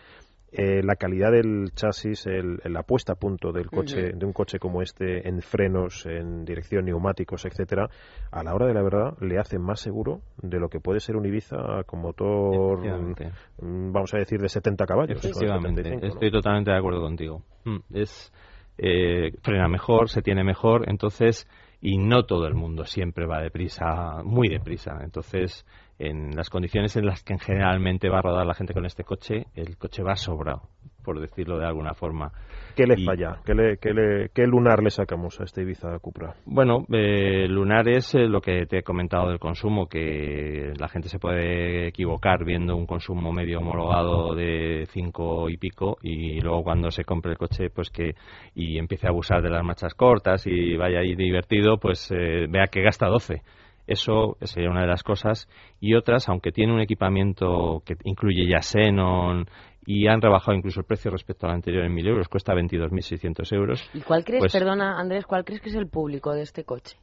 [0.57, 4.57] eh, la calidad del chasis, el, la puesta a punto del coche, de un coche
[4.57, 7.89] como este, en frenos, en dirección, neumáticos, etcétera,
[8.31, 11.15] a la hora de la verdad le hace más seguro de lo que puede ser
[11.15, 15.25] un Ibiza con motor, mm, vamos a decir, de 70 caballos.
[15.25, 17.41] estoy totalmente de acuerdo contigo.
[17.65, 18.31] Mm, es
[18.77, 21.47] eh, frena mejor, se tiene mejor, entonces
[21.81, 24.99] y no todo el mundo siempre va deprisa, muy deprisa.
[25.03, 25.65] Entonces,
[25.99, 29.45] en las condiciones en las que generalmente va a rodar la gente con este coche,
[29.55, 30.69] el coche va sobrado,
[31.05, 32.31] por decirlo de alguna forma.
[32.75, 33.37] ¿Qué le falla?
[33.45, 36.35] ¿Qué, lunar le sacamos a este Ibiza Cupra?
[36.45, 41.07] Bueno, eh, lunar es eh, lo que te he comentado del consumo, que la gente
[41.07, 46.91] se puede equivocar viendo un consumo medio homologado de 5 y pico y luego cuando
[46.91, 48.15] se compre el coche pues que
[48.53, 52.65] y empiece a abusar de las marchas cortas y vaya ahí divertido, pues eh, vea
[52.67, 53.41] que gasta 12
[53.87, 55.47] eso sería una de las cosas.
[55.79, 59.45] Y otras, aunque tiene un equipamiento que incluye ya Xenon
[59.85, 63.89] y han rebajado incluso el precio respecto al anterior en 1.000 euros, cuesta 22.600 euros.
[63.93, 66.97] ¿Y cuál crees, pues perdona Andrés, cuál crees que es el público de este coche?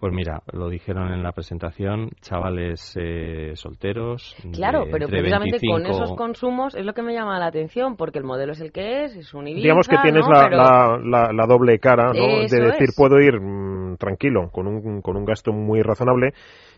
[0.00, 4.34] Pues mira, lo dijeron en la presentación, chavales eh, solteros.
[4.54, 8.24] Claro, pero precisamente con esos consumos es lo que me llama la atención, porque el
[8.24, 12.14] modelo es el que es, es un Ibiza, Digamos que tienes la, la, doble cara,
[12.14, 12.38] ¿no?
[12.48, 16.32] De decir, puedo ir mm, tranquilo, con un, con un gasto muy razonable,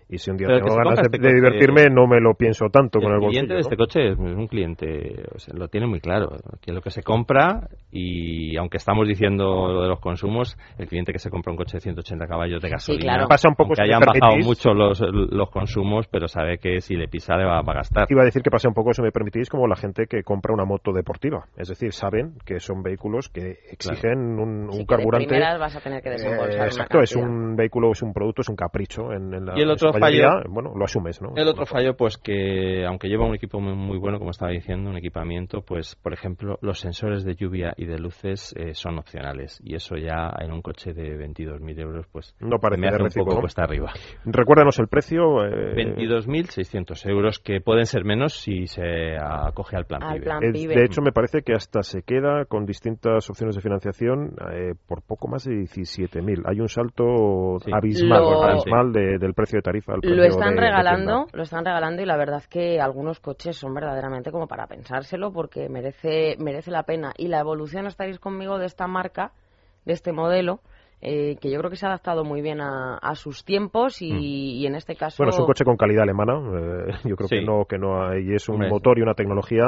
[0.09, 3.13] y si un día tengo ganas de, este divertirme, no me lo pienso tanto con
[3.13, 3.43] el bolsillo.
[3.43, 6.81] El cliente de este coche es un cliente, lo tiene muy claro, que es lo
[6.81, 11.31] que se compra y aunque estamos diciendo lo de los consumos, el cliente que se
[11.31, 14.75] compra un coche de 180 caballos de gasolina, pasa un poco que hayan bajado mucho
[14.75, 18.07] los, los consumos, pero sabe que si le pisa le va, a gastar.
[18.11, 20.53] Iba a decir que pasa un poco, si me permitís, como la gente que compra
[20.53, 25.39] una moto deportiva, es decir, saben que son vehículos que exigen un, un carburante.
[25.59, 28.57] vas a tener que desembolsar eh, exacto, es un vehículo, es un producto, es un
[28.57, 29.59] capricho en, en la.
[29.59, 31.33] Y el otro fallo, bueno, lo asumes, ¿no?
[31.37, 34.97] El otro fallo, pues que aunque lleva un equipo muy, bueno, como estaba diciendo, un
[34.97, 39.75] equipamiento, pues por ejemplo, los sensores de lluvia y de luces eh, son opcionales y
[39.75, 43.41] eso ya en un coche de 22.000 euros, pues no parece me hace un poco
[43.41, 43.93] cuesta arriba.
[44.25, 45.45] Recuérdanos el precio.
[45.45, 45.75] Eh...
[45.75, 50.01] 22.600 euros, que pueden ser menos si se acoge al plan,
[50.53, 50.75] PIBE.
[50.75, 55.03] De hecho, me parece que hasta se queda con distintas opciones de financiación eh, por
[55.03, 56.43] poco más de 17.000.
[56.47, 62.07] Hay un salto abismal, del precio de tarifa lo están regalando, lo están regalando y
[62.07, 67.13] la verdad que algunos coches son verdaderamente como para pensárselo porque merece merece la pena.
[67.17, 69.33] Y la evolución estaréis conmigo de esta marca,
[69.85, 70.61] de este modelo
[71.05, 74.05] eh, que yo creo que se ha adaptado muy bien a, sus tiempos mm.
[74.05, 75.17] y, en este caso...
[75.19, 78.33] Bueno, es un coche con calidad alemana, eh, yo creo que no que no hay,
[78.33, 79.65] es un motor y una tecnología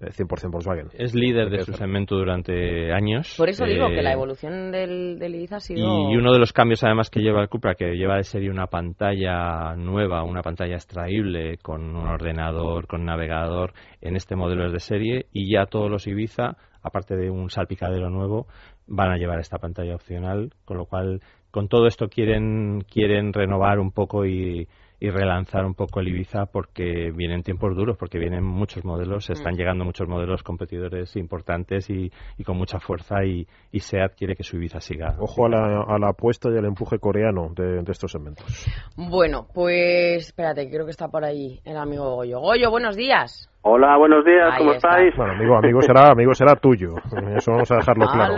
[0.00, 0.88] 100% eh, Volkswagen.
[0.94, 3.34] Es líder de su segmento durante años.
[3.36, 6.10] Por eso digo que la evolución del, del Ibiza ha sido...
[6.10, 8.68] Y, uno de los cambios además que lleva el Cupra, que lleva de serie una
[8.68, 14.80] pantalla nueva, una pantalla extraíble con un ordenador, con navegador, en este modelo es de
[14.80, 18.46] serie y ya todos los Ibiza aparte de un salpicadero nuevo,
[18.86, 23.78] van a llevar esta pantalla opcional, con lo cual con todo esto quieren quieren renovar
[23.78, 24.68] un poco y,
[25.00, 29.32] relanzar un poco el Ibiza porque vienen tiempos duros, porque vienen muchos modelos, mm.
[29.32, 32.10] están llegando muchos modelos competidores importantes y,
[32.44, 35.14] con mucha fuerza y, y, SEAT quiere que su Ibiza siga.
[35.20, 38.66] Ojo a la, a la apuesta y al empuje coreano de, de, estos eventos.
[38.96, 42.40] Bueno, pues espérate, creo que está por ahí el amigo Goyo.
[42.40, 43.48] Goyo, buenos días.
[43.62, 45.14] Hola, buenos días, ¿cómo estáis?
[45.16, 46.94] Bueno, amigo, amigo será, amigo será tuyo.
[47.36, 48.34] Eso vamos a dejarlo claro.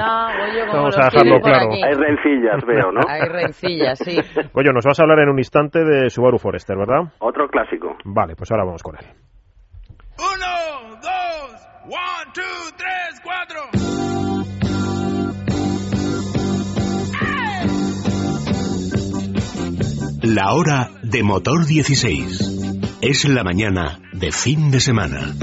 [0.73, 1.71] vamos a dejarlo claro.
[1.73, 3.01] Hay rencillas, veo, ¿no?
[3.07, 4.19] Hay rencillas, sí.
[4.55, 7.13] Oye, nos vas a hablar en un instante de Subaru Forester, ¿verdad?
[7.19, 7.97] Otro clásico.
[8.05, 9.05] Vale, pues ahora vamos con él.
[10.19, 13.61] Uno, dos, one, two, tres, cuatro.
[20.23, 22.60] La hora de motor 16.
[23.03, 25.35] Es la mañana de fin de semana.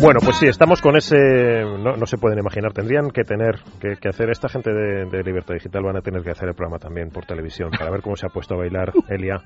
[0.00, 1.62] Bueno, pues sí, estamos con ese.
[1.62, 4.30] No, se pueden imaginar, tendrían que tener que, hacer.
[4.30, 7.26] Esta gente de, de, Libertad Digital van a tener que hacer el programa también por
[7.26, 9.42] televisión para ver cómo se ha puesto a bailar Elia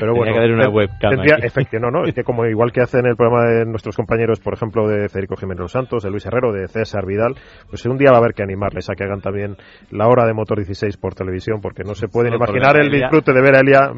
[0.00, 1.10] pero bueno, que haber una webcam.
[1.10, 4.40] Tendría, efecto, no, no, es que como igual que hacen el programa de nuestros compañeros,
[4.40, 7.34] por ejemplo, de Federico Jiménez Los Santos, de Luis Herrero, de César Vidal,
[7.68, 9.56] pues un día va a haber que animarles a que hagan también
[9.90, 13.40] la hora de Motor 16 por televisión, porque no se pueden imaginar el disfrute de
[13.40, 13.90] ver a Elia,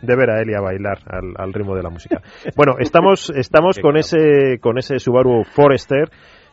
[0.00, 2.22] de ver a Elia bailar al, ritmo de la música.
[2.56, 6.10] Bueno, estamos, estamos con ese, con ese Subaru Forester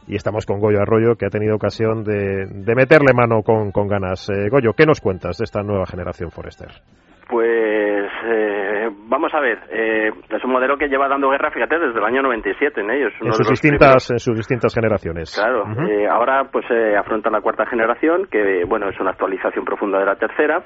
[0.08, 4.28] y estamos con Goyo Arroyo, que ha tenido ocasión de, meterle mano con, con ganas.
[4.30, 6.70] Eh, Goyo, ¿qué nos cuentas de esta nueva generación Forester?
[7.30, 8.69] Pues eh,
[9.08, 12.22] vamos a ver, eh, es un modelo que lleva dando guerra, fíjate, desde el año
[12.22, 13.14] 97 en ellos.
[13.22, 15.36] En sus, distintas, en sus distintas generaciones.
[15.36, 16.66] Claro, eh, ahora pues
[16.98, 20.64] afronta la cuarta generación, que bueno, es una actualización profunda de la tercera.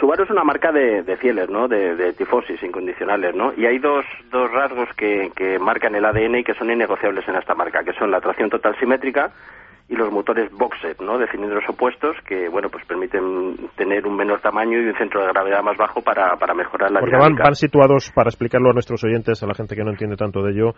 [0.00, 1.68] Subaru es una marca de, fieles, ¿no?
[1.68, 3.52] De, tifosis incondicionales, ¿no?
[3.56, 7.36] Y hay dos, dos rasgos que, que marcan el ADN y que son innegociables en
[7.36, 9.30] esta marca, que son la tracción total simétrica
[9.88, 11.16] y los motores boxet, ¿no?
[11.16, 15.28] de cilindros opuestos que, bueno, pues permiten tener un menor tamaño y un centro de
[15.28, 19.42] gravedad más bajo para, para mejorar la Porque Van, situados, para explicarlo a nuestros oyentes,
[19.42, 20.74] a la gente que no entiende tanto de ello,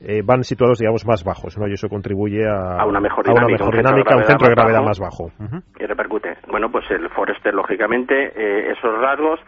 [0.00, 1.66] eh, van situados, digamos, más bajos, ¿no?
[1.66, 5.32] Y eso contribuye a, una mejor dinámica, a, un, centro de gravedad, más bajo.
[5.78, 6.36] Y repercute.
[6.48, 9.40] Bueno, pues el Forester, lógicamente, eh, esos rasgos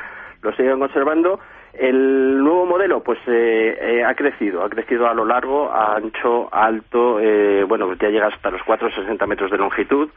[0.43, 1.39] los siguen conservando
[1.79, 6.49] el nuevo modelo, pues eh, eh, ha crecido, ha crecido a lo largo, a ancho,
[6.53, 10.09] alto, eh, bueno, ya llega hasta los 460 metros de longitud.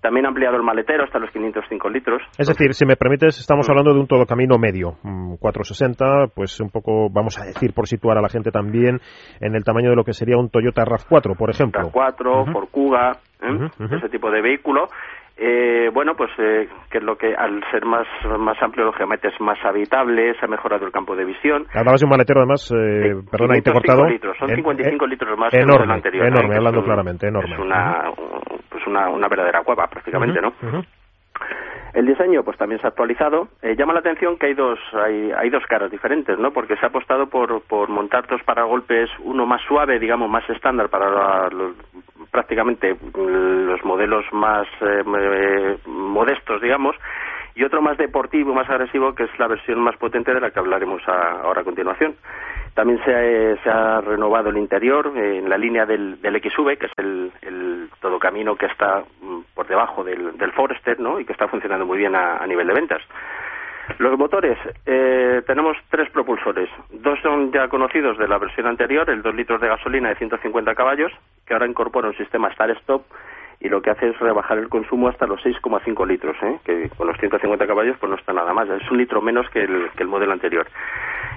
[0.00, 2.22] También ha ampliado el maletero hasta los 505 litros.
[2.38, 3.70] Es decir, si me permites, estamos mm.
[3.70, 4.94] hablando de un todo camino medio.
[5.38, 8.98] 460, mm, pues un poco, vamos a decir, por situar a la gente también
[9.40, 11.90] en el tamaño de lo que sería un Toyota RAV4, por ejemplo.
[11.90, 14.88] RAV4, Ford Kuga, ese tipo de vehículo.
[15.42, 18.06] Eh, bueno, pues eh, que es lo que al ser más,
[18.38, 21.66] más amplio, lógicamente es más habitable, se ha mejorado el campo de visión.
[21.72, 24.06] Hablabas de un maletero, además, eh, perdona, ahí te he cortado.
[24.06, 26.26] Litros, son 55 litros más enorme, que el anterior.
[26.26, 27.54] Enorme, hablando claramente, enorme.
[27.54, 28.12] Es una,
[28.68, 30.52] pues una, una verdadera cueva, prácticamente, ¿no?
[31.92, 33.48] El diseño, pues también se ha actualizado.
[33.62, 36.52] Eh, llama la atención que hay dos, hay, hay dos caras diferentes, ¿no?
[36.52, 40.88] Porque se ha apostado por, por montar dos paragolpes, uno más suave, digamos, más estándar
[40.88, 41.74] para los,
[42.30, 46.94] prácticamente los modelos más eh, modestos, digamos,
[47.60, 50.58] y otro más deportivo, más agresivo, que es la versión más potente de la que
[50.58, 52.14] hablaremos ahora a continuación.
[52.72, 57.90] También se, ha renovado el interior en la línea del, del XV, que es el,
[58.00, 61.20] todo camino que está mm, por debajo del, del Forester, ¿no?
[61.20, 63.02] Y que está funcionando muy bien a, nivel de ventas.
[63.98, 66.70] Los motores, eh, tenemos tres propulsores.
[66.90, 70.74] Dos son ya conocidos de la versión anterior, el 2 litros de gasolina de 150
[70.74, 71.12] caballos,
[71.44, 73.02] que ahora incorpora un sistema Start-Stop
[73.60, 76.58] y lo que hace es rebajar el consumo hasta los 6,5 litros, ¿eh?
[76.64, 79.60] que con los 150 caballos pues no está nada más, es un litro menos que
[79.60, 80.66] el, que el modelo anterior.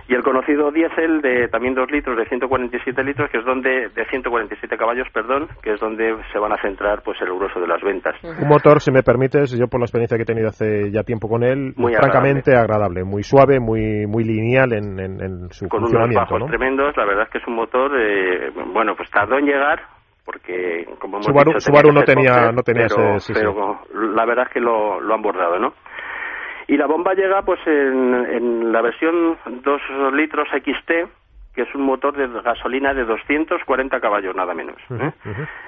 [0.08, 4.06] Y el conocido diésel de también 2 litros de 147 litros, que es donde de
[4.06, 7.82] 147 caballos, perdón, que es donde se van a centrar pues el grueso de las
[7.82, 8.16] ventas.
[8.24, 11.30] Un motor, si me permites, yo por la experiencia que he tenido hace ya tiempo
[11.30, 13.04] con él, muy francamente agradable.
[13.04, 16.26] muy suave, muy muy lineal en, en, su con funcionamiento.
[16.26, 19.38] Con unos bajos tremendos, la verdad es que es un motor, eh, bueno, pues tardó
[19.38, 19.80] en llegar,
[20.26, 23.34] porque como hemos Subaru, dicho, Subaru no tenía, no tenía pero, ese...
[23.34, 25.74] pero la verdad es que lo, lo han bordado, ¿no?
[26.68, 29.82] Y la bomba llega pues en, en la versión 2
[30.14, 30.92] litros XT,
[31.54, 34.78] que es un motor de gasolina de 240 caballos nada menos.
[34.90, 35.12] ¿eh?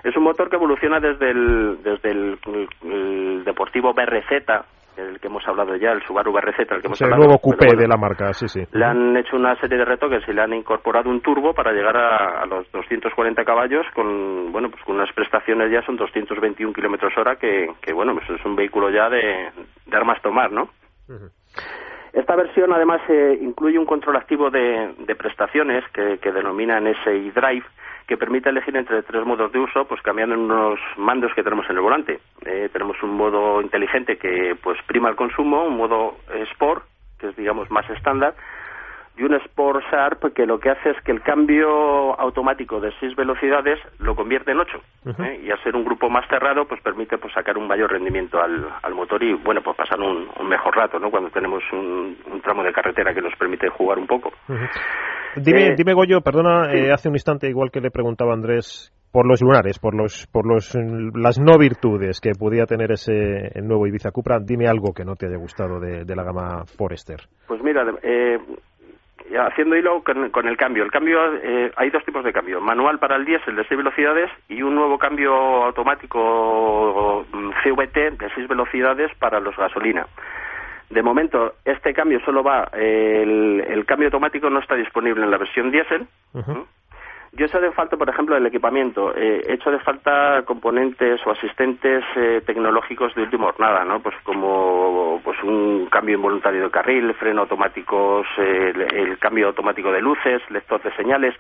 [0.04, 4.48] Es un motor que evoluciona desde el, desde el deportivo BRZ,
[4.98, 7.88] el que hemos hablado ya, el Subaru BRZ, el que hemos el nuevo coupé de
[7.88, 8.62] la marca, sí, sí.
[8.72, 11.96] Le han hecho una serie de retoques y le han incorporado un turbo para llegar
[11.98, 17.36] a, los 240 caballos con, bueno, pues con unas prestaciones ya son 221 kilómetros hora
[17.36, 19.52] que, que, bueno, pues es un vehículo ya de,
[19.86, 20.70] de armas tomar, ¿no?
[22.14, 27.32] Esta versión además eh, incluye un control activo de, de prestaciones que, que denominan SI
[27.32, 27.66] Drive
[28.08, 31.76] que permite elegir entre tres modos de uso, pues cambiando unos mandos que tenemos en
[31.76, 32.20] el volante.
[32.46, 36.18] Eh, tenemos un modo inteligente que pues prima el consumo, un modo
[36.52, 36.84] Sport,
[37.20, 38.36] que es digamos más estándar,
[39.18, 43.16] y un Sport Sharp que lo que hace es que el cambio automático de seis
[43.16, 45.42] velocidades lo convierte en ocho ¿eh?
[45.44, 48.68] y al ser un grupo más cerrado pues permite pues sacar un mayor rendimiento al,
[48.84, 52.42] al motor y bueno pues pasar un, un mejor rato no cuando tenemos un, un,
[52.42, 54.32] tramo de carretera que nos permite jugar un poco
[55.36, 56.78] dime Eh, dime Goyo perdona sí.
[56.78, 60.46] eh, hace un instante igual que le preguntaba Andrés por los lunares, por los, por
[60.46, 60.76] los,
[61.14, 65.16] las no virtudes que podía tener ese el nuevo Ibiza Cupra, dime algo que no
[65.16, 67.22] te haya gustado de, de la gama Forester.
[67.48, 68.38] Pues mira, eh,
[69.34, 70.84] haciendo hilo con, con, el cambio.
[70.84, 72.62] El cambio, eh, hay dos tipos de cambio.
[72.62, 75.34] Manual para el diésel de 6 velocidades y un nuevo cambio
[75.66, 80.08] automático mm, CVT de 6 velocidades para los gasolina.
[80.90, 85.32] De momento, este cambio solo va, eh, el, el, cambio automático no está disponible en
[85.32, 86.08] la versión diésel.
[86.34, 86.66] Uh -huh.
[87.38, 89.14] Yo echo de falta, por ejemplo, el equipamiento.
[89.14, 94.00] Eh, echo de falta componentes o asistentes eh, tecnológicos de última jornada, ¿no?
[94.00, 99.92] Pues como pues un cambio involuntario de carril, freno automáticos, eh, el, el, cambio automático
[99.92, 101.36] de luces, lector de señales.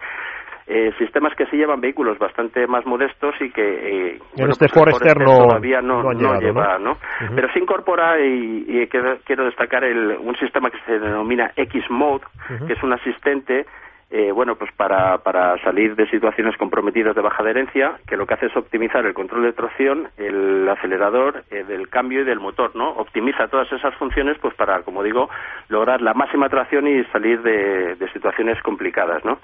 [0.67, 4.67] Eh, sistemas que sí llevan vehículos bastante más modestos y que eh, en bueno, este
[4.67, 6.85] pues Forester, no, todavía no, no, llegado, lleva, ¿no?
[6.85, 6.91] ¿no?
[6.91, 7.35] Uh -huh.
[7.35, 12.25] Pero se incorpora y, y quiero, quiero, destacar el, un sistema que se denomina X-Mode,
[12.25, 12.67] uh -huh.
[12.67, 13.67] que es un asistente
[14.12, 18.36] eh, bueno, pues para, para salir de situaciones comprometidas de baja adherencia, que lo que
[18.36, 22.76] hace es optimizar el control de tracción, el acelerador, eh, del cambio y del motor,
[22.76, 22.89] ¿no?
[22.91, 25.30] Optimiza todas esas funciones, pues para, como digo,
[25.70, 29.39] lograr la máxima tracción y salir de, de situaciones complicadas, ¿no?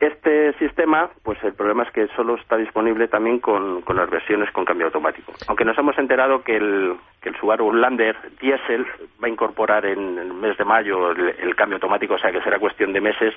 [0.00, 4.64] Este sistema, pues el problema es que solo está disponible también con, las versiones con
[4.64, 5.30] cambio automático.
[5.46, 8.86] Aunque nos hemos enterado que el, que el Subaru Lander Diesel
[9.22, 12.40] va a incorporar en el mes de mayo el, el, cambio automático, o sea que
[12.40, 13.34] será cuestión de meses.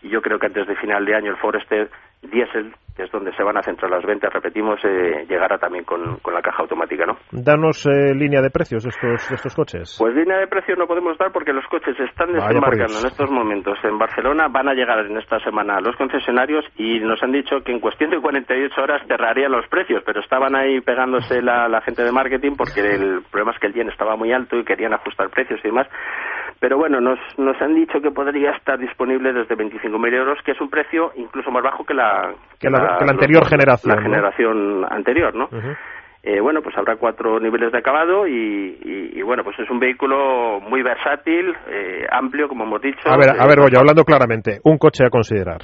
[0.00, 1.90] Y yo creo que antes de final de año el Forester
[2.22, 6.16] Diesel, que es donde se van a centrar las ventas, repetimos, eh, llegará también con,
[6.18, 7.18] con, la caja automática, ¿no?
[7.30, 9.96] Danos eh, línea de precios de estos, de estos coches.
[9.98, 13.78] Pues línea de precios no podemos dar porque los coches están desembarcando en estos momentos
[13.84, 17.60] en Barcelona, van a llegar en esta semana a los concesionarios y nos han dicho
[17.62, 21.82] que en cuestión de 48 horas cerrarían los precios, pero estaban ahí pegándose la, la
[21.82, 24.94] gente de marketing porque el problema es que el yen estaba muy alto y querían
[24.94, 25.86] ajustar precios y demás.
[26.60, 30.60] Pero bueno, nos, nos han dicho que podría estar disponible desde 25.000 euros, que es
[30.60, 33.90] un precio incluso más bajo que la, que la, que la anterior los, generación.
[33.94, 34.02] La ¿no?
[34.02, 35.44] generación anterior, ¿no?
[35.44, 35.76] Uh -huh.
[36.22, 38.32] Eh, bueno, pues habrá cuatro niveles de acabado y,
[38.82, 43.08] y, y, bueno, pues es un vehículo muy versátil, eh, amplio, como hemos dicho.
[43.08, 45.60] A ver, a ver, Goyo, hablando claramente, un coche a considerar.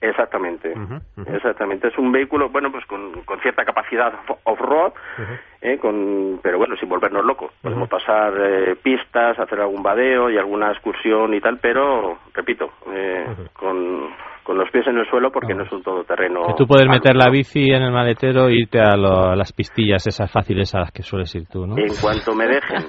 [0.00, 1.36] Exactamente, uh -huh, uh -huh.
[1.36, 1.88] exactamente.
[1.88, 4.12] Es un vehículo, bueno, pues con, con cierta capacidad
[4.44, 5.38] off-road, uh -huh.
[5.64, 7.50] Eh, con, pero bueno, sin volvernos locos.
[7.62, 13.24] Podemos pasar eh, pistas, hacer algún vadeo y alguna excursión y tal, pero, repito, eh,
[13.54, 14.10] con,
[14.44, 16.54] con los pies en el suelo porque no es un todoterreno.
[16.58, 20.06] Tú puedes meter la bici en el maletero e irte a, lo, a, las pistillas
[20.06, 21.78] esas fáciles a las que sueles ir tú, ¿no?
[21.78, 22.84] En cuanto me dejen.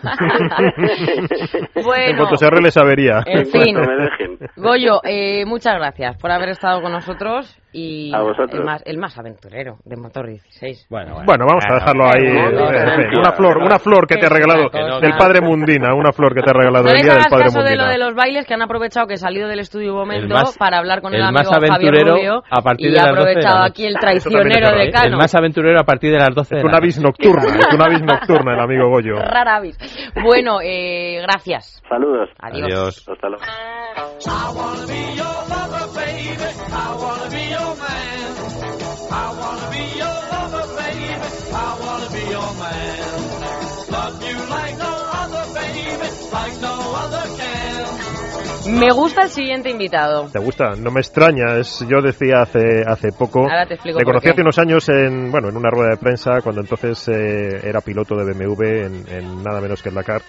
[1.76, 3.24] bueno, en cuanto se arregle esa avería.
[3.26, 3.74] En, en fin.
[3.74, 4.38] cuanto me dejen.
[4.58, 8.54] Goyo, eh, muchas gracias por haber estado con nosotros y a vosotros.
[8.54, 10.88] El, más, el más aventurero de Motor 16.
[10.90, 11.26] Bueno, bueno.
[11.26, 12.24] bueno vamos a dejarlo ahí.
[12.72, 16.42] Eh, una flor, una flor que te ha regalado del padre Mundina, una flor que
[16.42, 17.70] te ha regalado el día del padre Mundina.
[17.70, 20.34] de lo de los bailes que han aprovechado que he salido del estudio un momento
[20.34, 23.00] más, para hablar con el, el amigo más aventurero Javier Rubio a partir y de
[23.00, 25.06] ha las 12 de aprovechado aquí el traicionero de Cano.
[25.06, 28.02] El más aventurero a partir de las 12 es una avis nocturna, es una avis
[28.02, 29.16] nocturna el amigo Goyo.
[29.20, 29.78] Rara avis.
[30.24, 31.82] Bueno, eh, gracias.
[31.88, 32.30] Saludos.
[32.40, 32.66] Adiós.
[32.66, 33.10] Adiós.
[33.10, 33.44] Hasta luego.
[34.28, 36.26] I wanna be your lover, baby.
[41.66, 43.12] I wanna be your man.
[43.92, 45.86] Love you like no other, baby.
[46.32, 48.80] Like no other can.
[48.80, 50.28] Me gusta el siguiente invitado.
[50.32, 50.72] ¿Te gusta?
[50.78, 51.58] No me extraña.
[51.60, 53.42] Es, yo decía hace hace poco.
[53.42, 54.32] Ahora te explico Le por conocí qué.
[54.32, 58.16] hace unos años en bueno en una rueda de prensa cuando entonces eh, era piloto
[58.16, 60.22] de BMW en, en nada menos que el Dakar.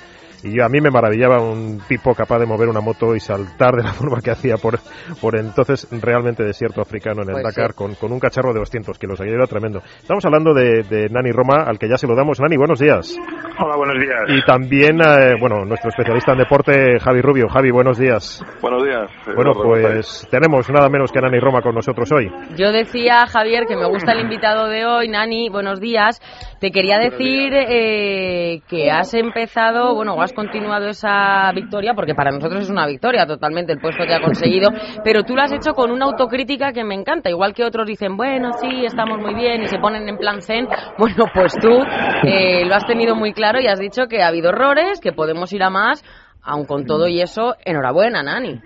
[0.46, 3.74] Y yo, a mí me maravillaba un tipo capaz de mover una moto y saltar
[3.74, 4.78] de la forma que hacía por,
[5.20, 7.76] por entonces realmente desierto africano en el Pues Dakar sí.
[7.76, 9.20] con, con un cacharro de 200 kilos.
[9.20, 9.80] Aquello era tremendo.
[9.98, 12.40] Estamos hablando de, de Nani Roma, al que ya se lo damos.
[12.40, 13.18] Nani, buenos días.
[13.58, 14.20] Hola, buenos días.
[14.28, 17.48] Y también, eh, bueno, nuestro especialista en deporte, Javi Rubio.
[17.48, 18.44] Javi, buenos días.
[18.60, 19.10] Buenos días.
[19.34, 22.30] Bueno, ¿cómo pues tenemos nada menos que a Nani Roma con nosotros hoy.
[22.56, 26.20] Yo decía, Javier, que me gusta el invitado de hoy, Nani, buenos días.
[26.60, 32.62] Te quería decir eh, que has empezado, bueno, has continuado esa victoria, porque para nosotros
[32.62, 34.70] es una victoria totalmente el puesto que ha conseguido,
[35.02, 38.16] pero tú lo has hecho con una autocrítica que me encanta, igual que otros dicen,
[38.16, 40.68] bueno, sí, estamos muy bien y se ponen en plan zen,
[40.98, 41.82] bueno, pues tú
[42.22, 45.52] eh, lo has tenido muy claro y has dicho que ha habido errores, que podemos
[45.52, 46.04] ir a más,
[46.42, 48.60] aun con todo y eso, enhorabuena, Nani.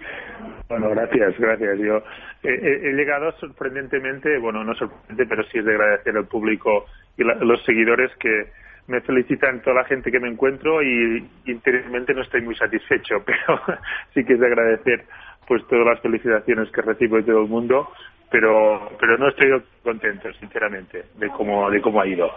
[0.68, 1.78] Bueno, gracias, gracias.
[1.78, 1.96] Yo
[2.42, 6.86] he, he, he llegado sorprendentemente, bueno, no sorprendente, pero sí es de agradecer al público
[7.16, 8.52] y la, los seguidores que
[8.87, 13.61] me felicitan toda la gente que me encuentro y interiormente no estoy muy satisfecho, pero
[14.14, 15.05] sí que es de agradecer
[15.47, 17.89] pues todas las felicitaciones que recibo de todo el mundo,
[18.31, 19.49] pero pero no estoy
[19.83, 22.31] contento, sinceramente, de cómo de cómo ha ido.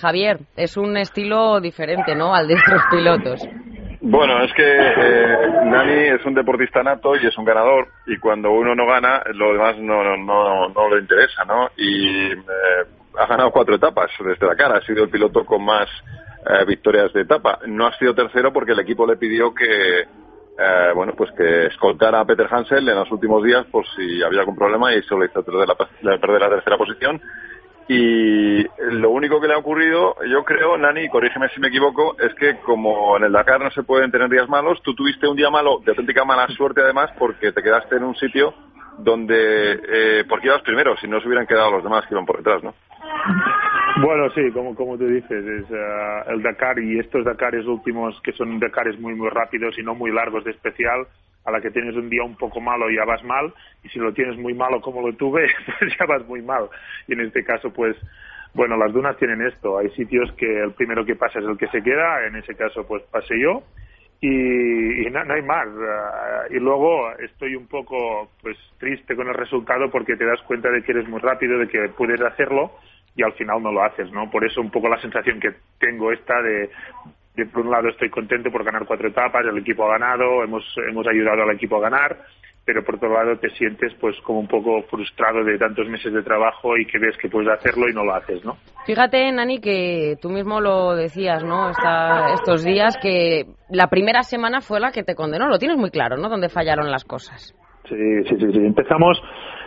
[0.00, 2.34] Javier, es un estilo diferente, ¿no?
[2.34, 3.48] Al de otros pilotos.
[4.00, 8.50] Bueno, es que eh, Nani es un deportista nato y es un ganador y cuando
[8.50, 11.68] uno no gana, lo demás no, no, no, no le interesa, ¿no?
[11.76, 12.84] Y eh,
[13.18, 15.88] ha ganado cuatro etapas desde la cara, ha sido el piloto con más
[16.46, 17.58] eh, victorias de etapa.
[17.66, 22.20] No ha sido tercero porque el equipo le pidió que, eh, bueno, pues que escoltara
[22.20, 25.44] a Peter Hansel en los últimos días por si había algún problema y solo hizo
[26.02, 27.20] la, perder la tercera posición
[27.88, 32.32] y lo único que le ha ocurrido, yo creo, Nani, corrígeme si me equivoco, es
[32.34, 35.50] que como en el Dakar no se pueden tener días malos, tú tuviste un día
[35.50, 38.54] malo de auténtica mala suerte además porque te quedaste en un sitio
[39.02, 42.38] donde, eh, porque ibas primero, si no se hubieran quedado los demás que iban por
[42.38, 42.74] detrás, ¿no?
[44.00, 48.32] Bueno, sí, como, como tú dices, es eh, el Dakar y estos Dakares últimos que
[48.32, 51.06] son Dakares muy, muy rápidos y no muy largos de especial,
[51.44, 54.12] a la que tienes un día un poco malo ya vas mal y si lo
[54.12, 55.48] tienes muy malo como lo tuve
[55.78, 56.68] pues ya vas muy mal.
[57.08, 57.96] Y en este caso pues
[58.54, 59.78] bueno las dunas tienen esto.
[59.78, 62.86] Hay sitios que el primero que pasa es el que se queda en ese caso
[62.86, 63.62] pues pasé yo
[64.24, 65.66] y, no, hay más
[66.50, 70.82] y luego estoy un poco pues triste con el resultado porque te das cuenta de
[70.82, 72.70] que eres muy rápido de que puedes hacerlo
[73.16, 74.30] y al final no lo haces, ¿no?
[74.30, 76.70] Por eso un poco la sensación que tengo esta de
[77.34, 80.64] de por un lado estoy contento por ganar cuatro etapas, el equipo ha ganado, hemos,
[80.88, 82.18] hemos ayudado al equipo a ganar,
[82.64, 86.22] pero por otro lado te sientes pues como un poco frustrado de tantos meses de
[86.22, 88.56] trabajo y que ves que puedes hacerlo y no lo haces, ¿no?
[88.86, 91.70] Fíjate, Nani, que tú mismo lo decías, ¿no?
[92.34, 96.16] estos días que la primera semana fue la que te condenó, lo tienes muy claro,
[96.16, 96.28] ¿no?
[96.28, 97.54] Donde fallaron las cosas.
[97.88, 98.66] Sí, sí, sí, sí.
[98.66, 99.22] Empezamos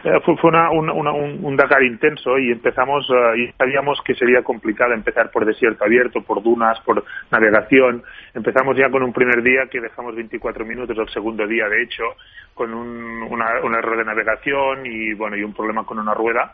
[0.06, 4.94] eh, fue, fue una, un, Dakar intenso y empezamos eh, y sabíamos que sería complicado
[4.94, 8.04] empezar por desierto abierto, por dunas, por navegación.
[8.36, 12.04] Empezamos ya con un primer día que dejamos 24 minutos, el segundo día de hecho,
[12.54, 16.54] con un, una, error de navegación y bueno y un problema con una rueda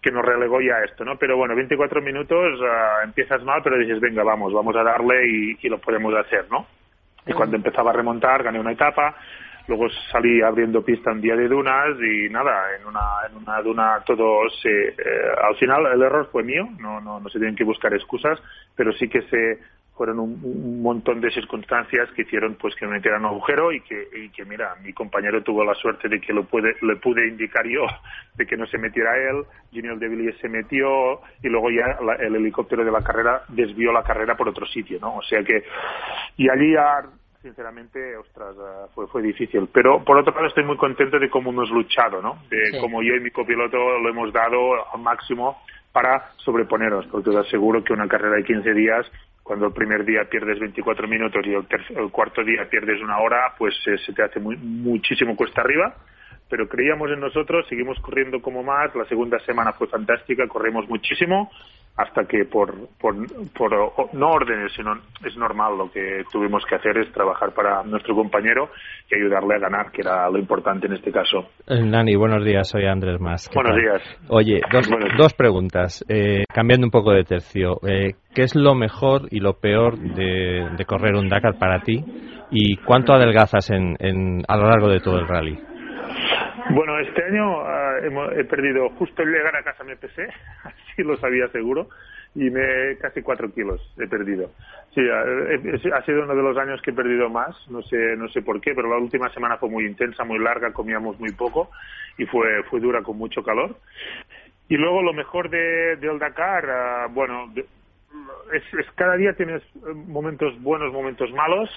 [0.00, 1.16] que nos relegó ya a esto, ¿no?
[1.16, 5.56] Pero bueno, 24 minutos uh, empiezas mal, pero dices, venga, vamos, vamos a darle y,
[5.60, 6.66] y lo podemos hacer, ¿no?
[7.26, 9.16] Y cuando empezaba a remontar, gané una etapa,
[9.68, 13.00] Luego salí abriendo pista en día de dunas y nada, en una,
[13.30, 14.88] en una duna todo se...
[14.88, 14.94] Eh,
[15.42, 18.40] al final el error fue mío, no, no, no se tienen que buscar excusas,
[18.74, 19.58] pero sí que se
[19.96, 24.08] fueron un, montón de circunstancias que hicieron pues que me metiera un agujero y que,
[24.16, 27.66] y que mira, mi compañero tuvo la suerte de que lo pude, le pude indicar
[27.66, 27.86] yo,
[28.36, 32.84] de que no se metiera él, Junior Villiers se metió y luego ya el helicóptero
[32.84, 35.16] de la carrera desvió la carrera por otro sitio, ¿no?
[35.16, 35.62] O sea que,
[36.36, 37.02] y allí ya
[37.42, 39.68] sinceramente, ostras, eh, fue, fue difícil.
[39.72, 42.38] Pero por otro lado estoy muy contento de cómo hemos luchado, ¿no?
[42.48, 45.60] De cómo yo y mi copiloto lo hemos dado al máximo
[45.92, 49.06] para sobreponeros, porque te aseguro que una carrera de 15 días,
[49.42, 51.66] cuando el primer día pierdes 24 minutos y el,
[51.96, 55.94] el cuarto día pierdes una hora, pues eh, se te hace muy, muchísimo cuesta arriba.
[56.52, 58.94] Pero creíamos en nosotros, seguimos corriendo como más.
[58.94, 61.50] La segunda semana fue fantástica, corrimos muchísimo
[61.96, 63.14] hasta que por, por,
[63.54, 64.92] por, no órdenes, sino
[65.24, 68.68] es normal lo que tuvimos que hacer es trabajar para nuestro compañero
[69.10, 71.48] y ayudarle a ganar, que era lo importante en este caso.
[71.66, 73.50] Eh, Nani, buenos días, soy Andrés Más.
[73.54, 74.02] Buenos días.
[74.28, 77.78] Oye, dos, dos preguntas, eh, cambiando un poco de tercio.
[77.88, 82.04] Eh, ¿Qué es lo mejor y lo peor de, de correr un Dakar para ti?
[82.50, 85.71] ¿Y cuánto adelgazas en, en, a lo largo de todo el rally?
[86.74, 90.26] Bueno, este año uh, he perdido, justo al llegar a casa me pesé,
[90.64, 91.90] así lo sabía seguro,
[92.34, 94.50] y me casi cuatro kilos he perdido.
[94.94, 98.40] Sí, ha sido uno de los años que he perdido más, no sé, no sé
[98.40, 101.70] por qué, pero la última semana fue muy intensa, muy larga, comíamos muy poco
[102.16, 103.76] y fue, fue dura con mucho calor.
[104.70, 107.52] Y luego lo mejor de, del Dakar, uh, bueno,
[108.50, 109.62] es, es, cada día tienes
[110.06, 111.68] momentos buenos, momentos malos,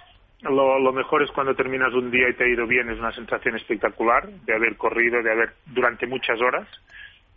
[0.42, 3.12] lo, lo, mejor es cuando terminas un día y te ha ido bien, es una
[3.14, 6.68] sensación espectacular de haber corrido, de haber durante muchas horas,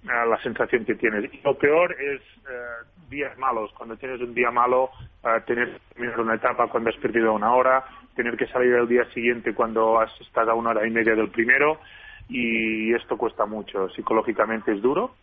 [0.05, 1.32] uh, la sensación que tienes.
[1.32, 4.90] Y lo peor es uh, días malos, cuando tienes un día malo,
[5.22, 7.84] uh, tener que terminar una etapa cuando has perdido una hora,
[8.14, 11.30] tener que salir el día siguiente cuando has estado a una hora y media del
[11.30, 11.80] primero,
[12.28, 15.14] y esto cuesta mucho, psicológicamente es duro,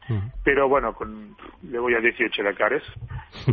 [0.43, 2.83] pero bueno, con, llevo ya 18 Dakares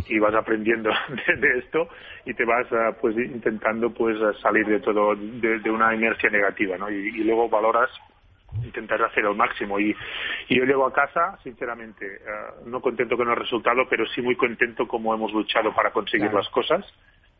[0.07, 0.89] y vas aprendiendo
[1.39, 1.87] de, esto
[2.25, 6.89] y te vas uh, pues intentando pues salir de todo, de, una inercia negativa, ¿no?
[6.89, 7.89] Y, luego valoras
[8.63, 9.79] intentar hacer el máximo.
[9.79, 9.95] Y,
[10.49, 14.35] y yo llego a casa sinceramente uh, no contento con el resultado pero sí muy
[14.35, 16.85] contento como hemos luchado para conseguir las cosas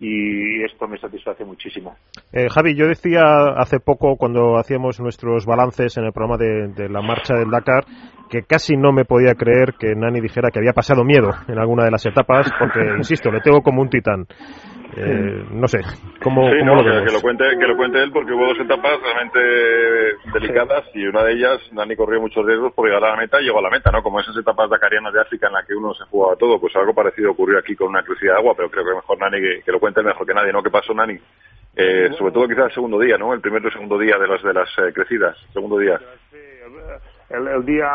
[0.05, 1.95] y esto me satisface muchísimo.
[2.33, 3.21] Eh, Javi, yo decía
[3.55, 7.85] hace poco cuando hacíamos nuestros balances en el programa de, la marcha del Dakar
[8.29, 11.85] que casi no me podía creer que Nani dijera que había pasado miedo en alguna
[11.85, 14.27] de las etapas porque, insisto, le tengo como un titán.
[14.95, 15.79] Eh, no sé,
[16.21, 17.05] ¿cómo, Sí, cómo no, lo que, vemos?
[17.07, 19.39] que lo cuente, que lo cuente él porque hubo dos etapas realmente
[20.33, 23.45] delicadas y una de ellas Nani corrió muchos riesgos por llegar a la meta y
[23.45, 24.03] llegó a la meta, ¿no?
[24.03, 26.93] Como esas etapas dakarianas de África en las que uno se jugaba todo, pues algo
[26.93, 29.71] parecido ocurrió aquí con una crecida de agua, pero creo que mejor Nani que, que
[29.71, 30.61] lo cuente mejor que nadie, ¿no?
[30.61, 31.17] ¿Qué pasó Nani?
[31.75, 33.33] Eh, sobre todo quizás el segundo día, ¿no?
[33.33, 35.99] El primer y el segundo día de las de las eh, crecidas, segundo día.
[37.33, 37.89] El, día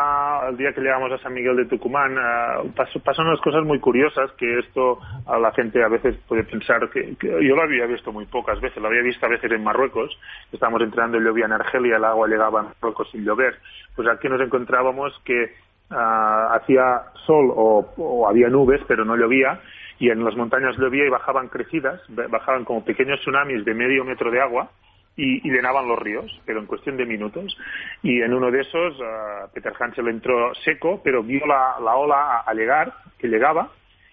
[0.49, 2.13] el día que llegamos a San Miguel de Tucumán
[2.75, 6.89] pasó- pasan unas cosas muy curiosas que esto a la gente a veces puede pensar
[6.89, 10.11] que, yo lo había visto muy pocas veces, lo había visto a veces en Marruecos,
[10.51, 13.57] estábamos entrando y llovía en Argelia, el agua llegaba a Marruecos sin llover,
[13.95, 15.53] pues aquí nos encontrábamos que
[15.89, 19.61] ah, hacía sol o, o había nubes pero no llovía
[19.99, 24.31] y en las montañas llovía y bajaban crecidas, bajaban como pequeños tsunamis de medio metro
[24.31, 24.69] de agua
[25.19, 27.57] y, y llenaban los ríos, pero en cuestión de minutos.
[28.01, 32.43] Y en uno de esos, ah, Peter Hansel entró seco, pero vio la, la ola
[32.45, 33.69] a, llegar, que llegaba,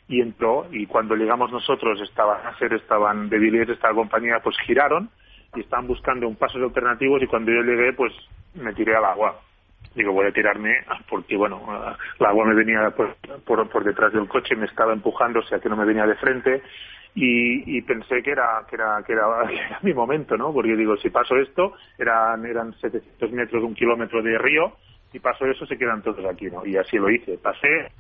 [0.09, 0.66] y entró.
[0.72, 5.09] Y cuando llegamos nosotros, estaban Nasser, estaban de Villiers, esta compañía, pues giraron
[5.54, 7.22] y estaban buscando un pasos alternativos.
[7.22, 8.12] Y cuando yo llegué, pues
[8.54, 9.40] me tiré al agua.
[9.94, 10.74] Digo, voy a tirarme
[11.09, 14.92] porque, bueno, ah, el agua me venía por, por, por detrás del coche, me estaba
[14.92, 16.62] empujando, o sea que no me venía de frente
[17.17, 20.53] y, y pensé que era, que era que era era mi momento, ¿no?
[20.53, 24.77] Porque digo, si paso esto, eran eran 700 metros, un kilómetro de río,
[25.12, 26.64] y paso eso, se quedan todos aquí, ¿no?
[26.67, 27.39] Y así lo hice.
[27.39, 27.91] Pasé,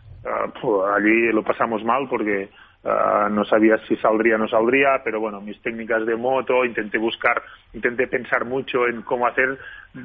[0.60, 2.50] pu- allí lo pasamos mal porque
[2.84, 6.98] ah, no sabía si saldría o no saldría, pero bueno, mis técnicas de moto, intenté
[6.98, 7.42] buscar,
[7.72, 9.58] intenté pensar mucho en cómo hacer,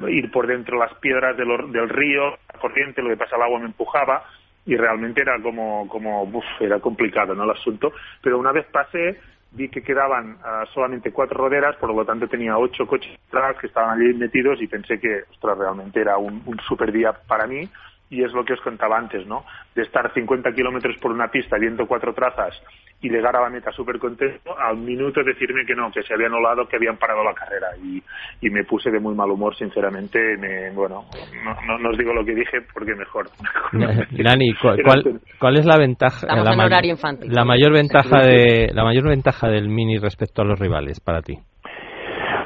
[0.08, 3.42] ir por dentro las piedras de lo- del río, la corriente, lo que pasa, el
[3.42, 4.24] agua me empujaba,
[4.64, 7.44] y realmente era como, como uf, era complicado ¿no?
[7.44, 7.92] el asunto.
[8.22, 12.56] Pero una vez pasé, vi que quedaban ah, solamente cuatro roderas, por lo tanto tenía
[12.56, 16.58] ocho coches atrás que estaban allí metidos y pensé que, ostras, realmente era un, un
[16.60, 17.68] super día para mí.
[18.12, 19.42] Y es lo que os contaba antes, ¿no?
[19.74, 22.52] De estar 50 kilómetros por una pista viendo cuatro trazas
[23.00, 26.26] y llegar a la meta súper contento, al minuto decirme que no, que se había
[26.26, 27.68] anulado, que habían parado la carrera.
[27.82, 28.02] Y,
[28.46, 30.18] y me puse de muy mal humor, sinceramente.
[30.36, 31.06] Me, bueno,
[31.42, 33.30] no, no, no os digo lo que dije porque mejor.
[33.72, 36.18] Nani, ¿cu- ¿cuál, cuál es la ventaja?
[36.26, 37.32] Estamos la en ma- horario infantil.
[37.32, 41.38] La mayor ventaja de la mayor ventaja del Mini respecto a los rivales para ti.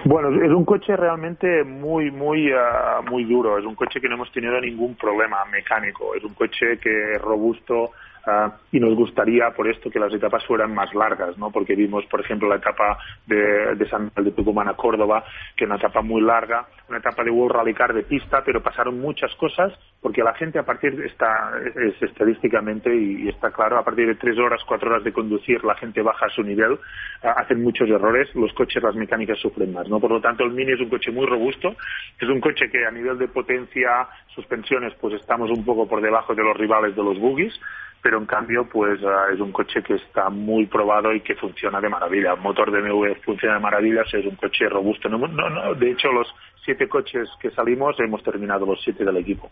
[0.06, 3.58] Bueno, es un coche realmente muy, muy, ah, muy duro.
[3.58, 6.14] Es un coche que no hemos tenido ningún problema mecánico.
[6.14, 7.90] Es un coche que es robusto
[8.26, 11.50] ah, y nos gustaría por esto que las etapas fueran más largas, ¿no?
[11.50, 15.24] Porque vimos, por ejemplo, la etapa de, de San de Tucumán a Córdoba,
[15.56, 18.62] que es una etapa muy larga, una etapa de World Rally Car de pista, pero
[18.62, 23.84] pasaron muchas cosas porque la gente a partir de es estadísticamente y, está claro, a
[23.84, 26.78] partir de tres horas, cuatro horas de conducir, la gente baja su nivel,
[27.22, 29.98] hacen muchos errores, los coches, las mecánicas sufren más, ¿no?
[29.98, 31.74] Por lo tanto, el Mini es un coche muy robusto,
[32.20, 36.34] es un coche que a nivel de potencia, suspensiones, pues estamos un poco por debajo
[36.34, 37.58] de los rivales de los buggies,
[38.02, 41.80] pero en cambio, pues ah, es un coche que está muy probado y que funciona
[41.80, 42.34] de maravilla.
[42.34, 45.08] El motor de BMW funciona de maravilla, es un coche robusto.
[45.08, 46.28] No, no, no, de hecho, los
[46.64, 49.50] siete coches que salimos hemos terminado los siete del equipo.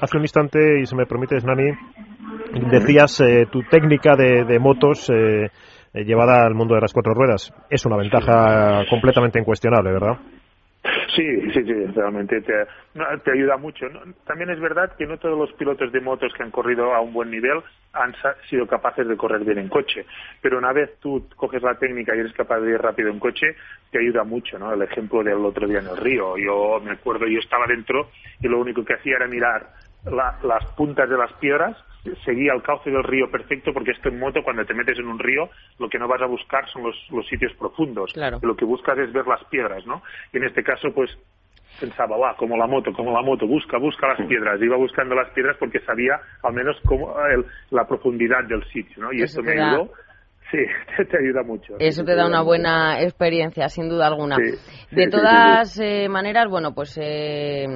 [0.00, 1.70] Hace un instante, y si me permites, Nani,
[2.70, 5.50] decías eh, tu técnica de, de motos eh,
[5.92, 7.52] eh, llevada al mundo de las cuatro ruedas.
[7.68, 10.18] Es una ventaja completamente incuestionable, ¿verdad?
[11.16, 13.86] Sí, sí, sí, realmente te, ayuda mucho.
[14.26, 17.12] También es verdad que no todos los pilotos de motos que han corrido a un
[17.12, 18.14] buen nivel han
[18.48, 20.06] sido capaces de correr bien en coche,
[20.40, 23.56] pero una vez tú coges la técnica y eres capaz de ir rápido en coche,
[23.90, 24.72] te ayuda mucho, ¿no?
[24.72, 26.36] El ejemplo del otro día en el río.
[26.36, 29.70] Yo me acuerdo, yo estaba dentro y lo único que hacía era mirar
[30.06, 31.76] la- las puntas de las piedras,
[32.24, 35.18] seguía el cauce del río perfecto, porque esto en moto, cuando te metes en un
[35.18, 38.12] río, lo que no vas a buscar son los, los sitios profundos.
[38.12, 38.38] Claro.
[38.42, 40.02] Lo que buscas es ver las piedras, ¿no?
[40.32, 41.10] Y en este caso, pues
[41.78, 44.60] pensaba, va, como la moto, como la moto, busca, busca las piedras.
[44.60, 49.12] Iba buscando las piedras porque sabía al menos cómo, el- la profundidad del sitio, ¿no?
[49.12, 49.92] Y Eso esto me da- ayudó.
[50.50, 50.58] Sí,
[51.10, 51.74] te ayuda mucho.
[51.78, 54.36] Eso te da una buena experiencia, sin duda alguna.
[54.36, 57.66] Sí, sí, de sí, todas eh, maneras, bueno, pues eh,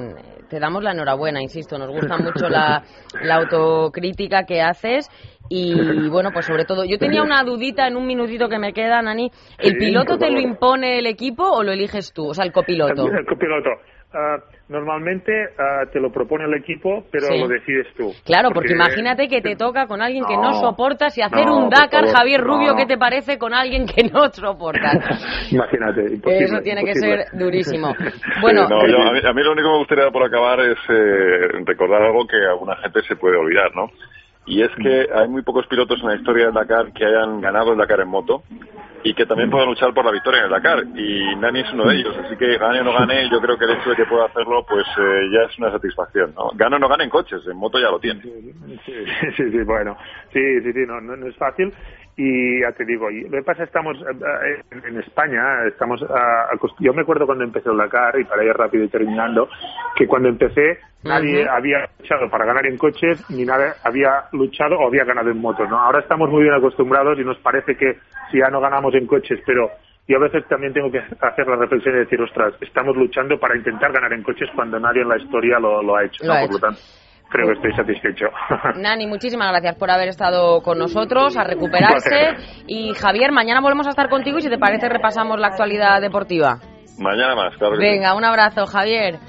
[0.49, 2.83] te damos la enhorabuena, insisto, nos gusta mucho la,
[3.21, 5.09] la autocrítica que haces
[5.49, 5.73] y
[6.09, 9.31] bueno, pues sobre todo, yo tenía una dudita en un minutito que me queda, Nani,
[9.59, 13.05] ¿el piloto te lo impone el equipo o lo eliges tú, o sea, el copiloto?
[13.07, 13.69] El copiloto.
[14.17, 14.37] Ah,
[14.69, 17.37] normalmente ah, te lo propone el equipo, pero Sí.
[17.39, 18.13] lo decides tú.
[18.23, 21.57] Claro, porque imagínate que te toca con alguien que no, No, soportas y hacer no,
[21.57, 22.77] un Dakar, favor, Javier Rubio, no.
[22.77, 24.95] ¿qué te parece con alguien que no soportas?
[25.51, 26.45] Imagínate, imposible.
[26.45, 27.93] Eso tiene que ser durísimo.
[28.41, 30.59] Bueno, Sí, no, yo- a, mí, a mí lo único que me gustaría por acabar
[30.61, 33.89] es eh, recordar algo que alguna gente se puede olvidar, ¿no?
[34.45, 37.71] Y es que hay muy pocos pilotos en la historia del Dakar que hayan ganado
[37.73, 38.43] el Dakar en moto
[39.05, 40.83] y que también puedan luchar por la victoria en el Dakar.
[40.95, 43.65] Y Nani es uno de ellos, así que gane o no gane, yo creo que
[43.65, 46.49] el hecho de que pueda hacerlo, pues eh, ya es una satisfacción, ¿no?
[46.55, 48.19] Gane o no gane en coches, en moto ya lo tiene.
[48.21, 48.93] Sí,
[49.37, 49.95] sí, sí, bueno,
[50.33, 51.71] sí, sí, sí, no, no, no es fácil.
[52.17, 55.99] Y ya te digo, lo que pasa estamos eh, en España, estamos
[56.79, 59.49] yo me acuerdo cuando empecé el Dakar y para ir rápido y terminando,
[59.95, 64.87] que cuando empecé nadie había luchado para ganar en coches ni nadie había luchado o
[64.87, 65.77] había ganado en motos, ¿no?
[65.77, 67.97] Ahora estamos muy bien acostumbrados y nos parece que
[68.31, 69.69] si ya no ganamos en coches, pero
[70.07, 73.57] yo a veces también tengo que hacer la reflexión y decir, ostras, estamos luchando para
[73.57, 76.79] intentar ganar en coches cuando nadie en la historia lo, ha hecho, Por lo tanto,
[77.35, 78.25] creo que estoy satisfecho.
[78.79, 82.63] Nani, muchísimas gracias por haber estado con nosotros, a recuperarse.
[82.67, 86.59] Y Javier, mañana volvemos a estar contigo y si te parece repasamos la actualidad deportiva.
[86.97, 87.77] Mañana más, claro.
[87.77, 89.19] Venga, un abrazo, Javier.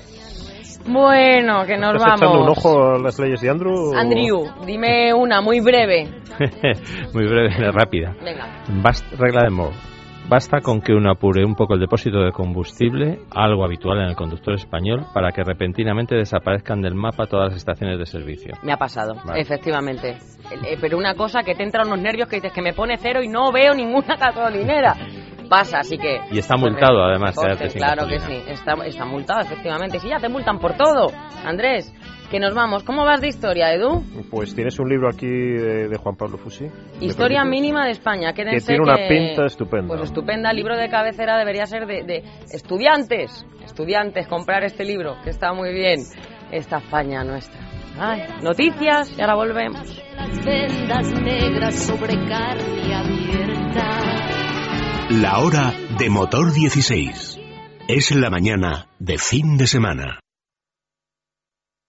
[0.89, 2.23] Bueno, que nos ¿Estás vamos.
[2.23, 3.93] echando un ojo a las leyes de Andrew?
[3.97, 6.09] Andrew, dime una, muy breve.
[7.13, 8.15] muy breve, rápida.
[8.23, 8.47] Venga.
[9.19, 9.75] regla de Moore.
[10.29, 14.16] Basta con que uno apure un poco el depósito de combustible, algo habitual en el
[14.16, 18.55] conductor español, para que repentinamente desaparezcan del mapa todas las estaciones de servicio.
[18.64, 20.18] Me ha pasado, efectivamente.
[20.51, 23.22] Eh, pero una cosa que te entra unos nervios que dices que me pone cero
[23.22, 24.97] y no veo ninguna gasolinera.
[25.49, 26.18] Pasa, así que...
[26.33, 27.37] Y está multado, además.
[27.37, 30.01] claro que sí, está, está multado, efectivamente.
[30.01, 31.07] Sí, ya te multan por todo,
[31.45, 31.95] Andrés
[32.27, 32.83] que nos vamos.
[32.83, 34.03] ¿Cómo vas de historia, Edu?
[34.31, 36.66] Pues tienes un libro aquí de, Juan Pablo Fusi.
[37.01, 38.33] Historia mínima de España.
[38.33, 39.89] que tiene una pinta estupenda.
[39.89, 40.51] Pues estupenda.
[40.51, 43.47] El libro de cabecera debería ser de, estudiantes.
[43.64, 46.01] Estudiantes, comprar este libro, que está muy bien.
[46.51, 47.61] Esta España nuestra.
[47.99, 50.03] Ay, noticias y ahora volvemos.
[50.16, 54.37] Las vendas negras sobre carne abierta.
[55.11, 57.41] La hora de motor 16.
[57.89, 60.20] Es la mañana de fin de semana.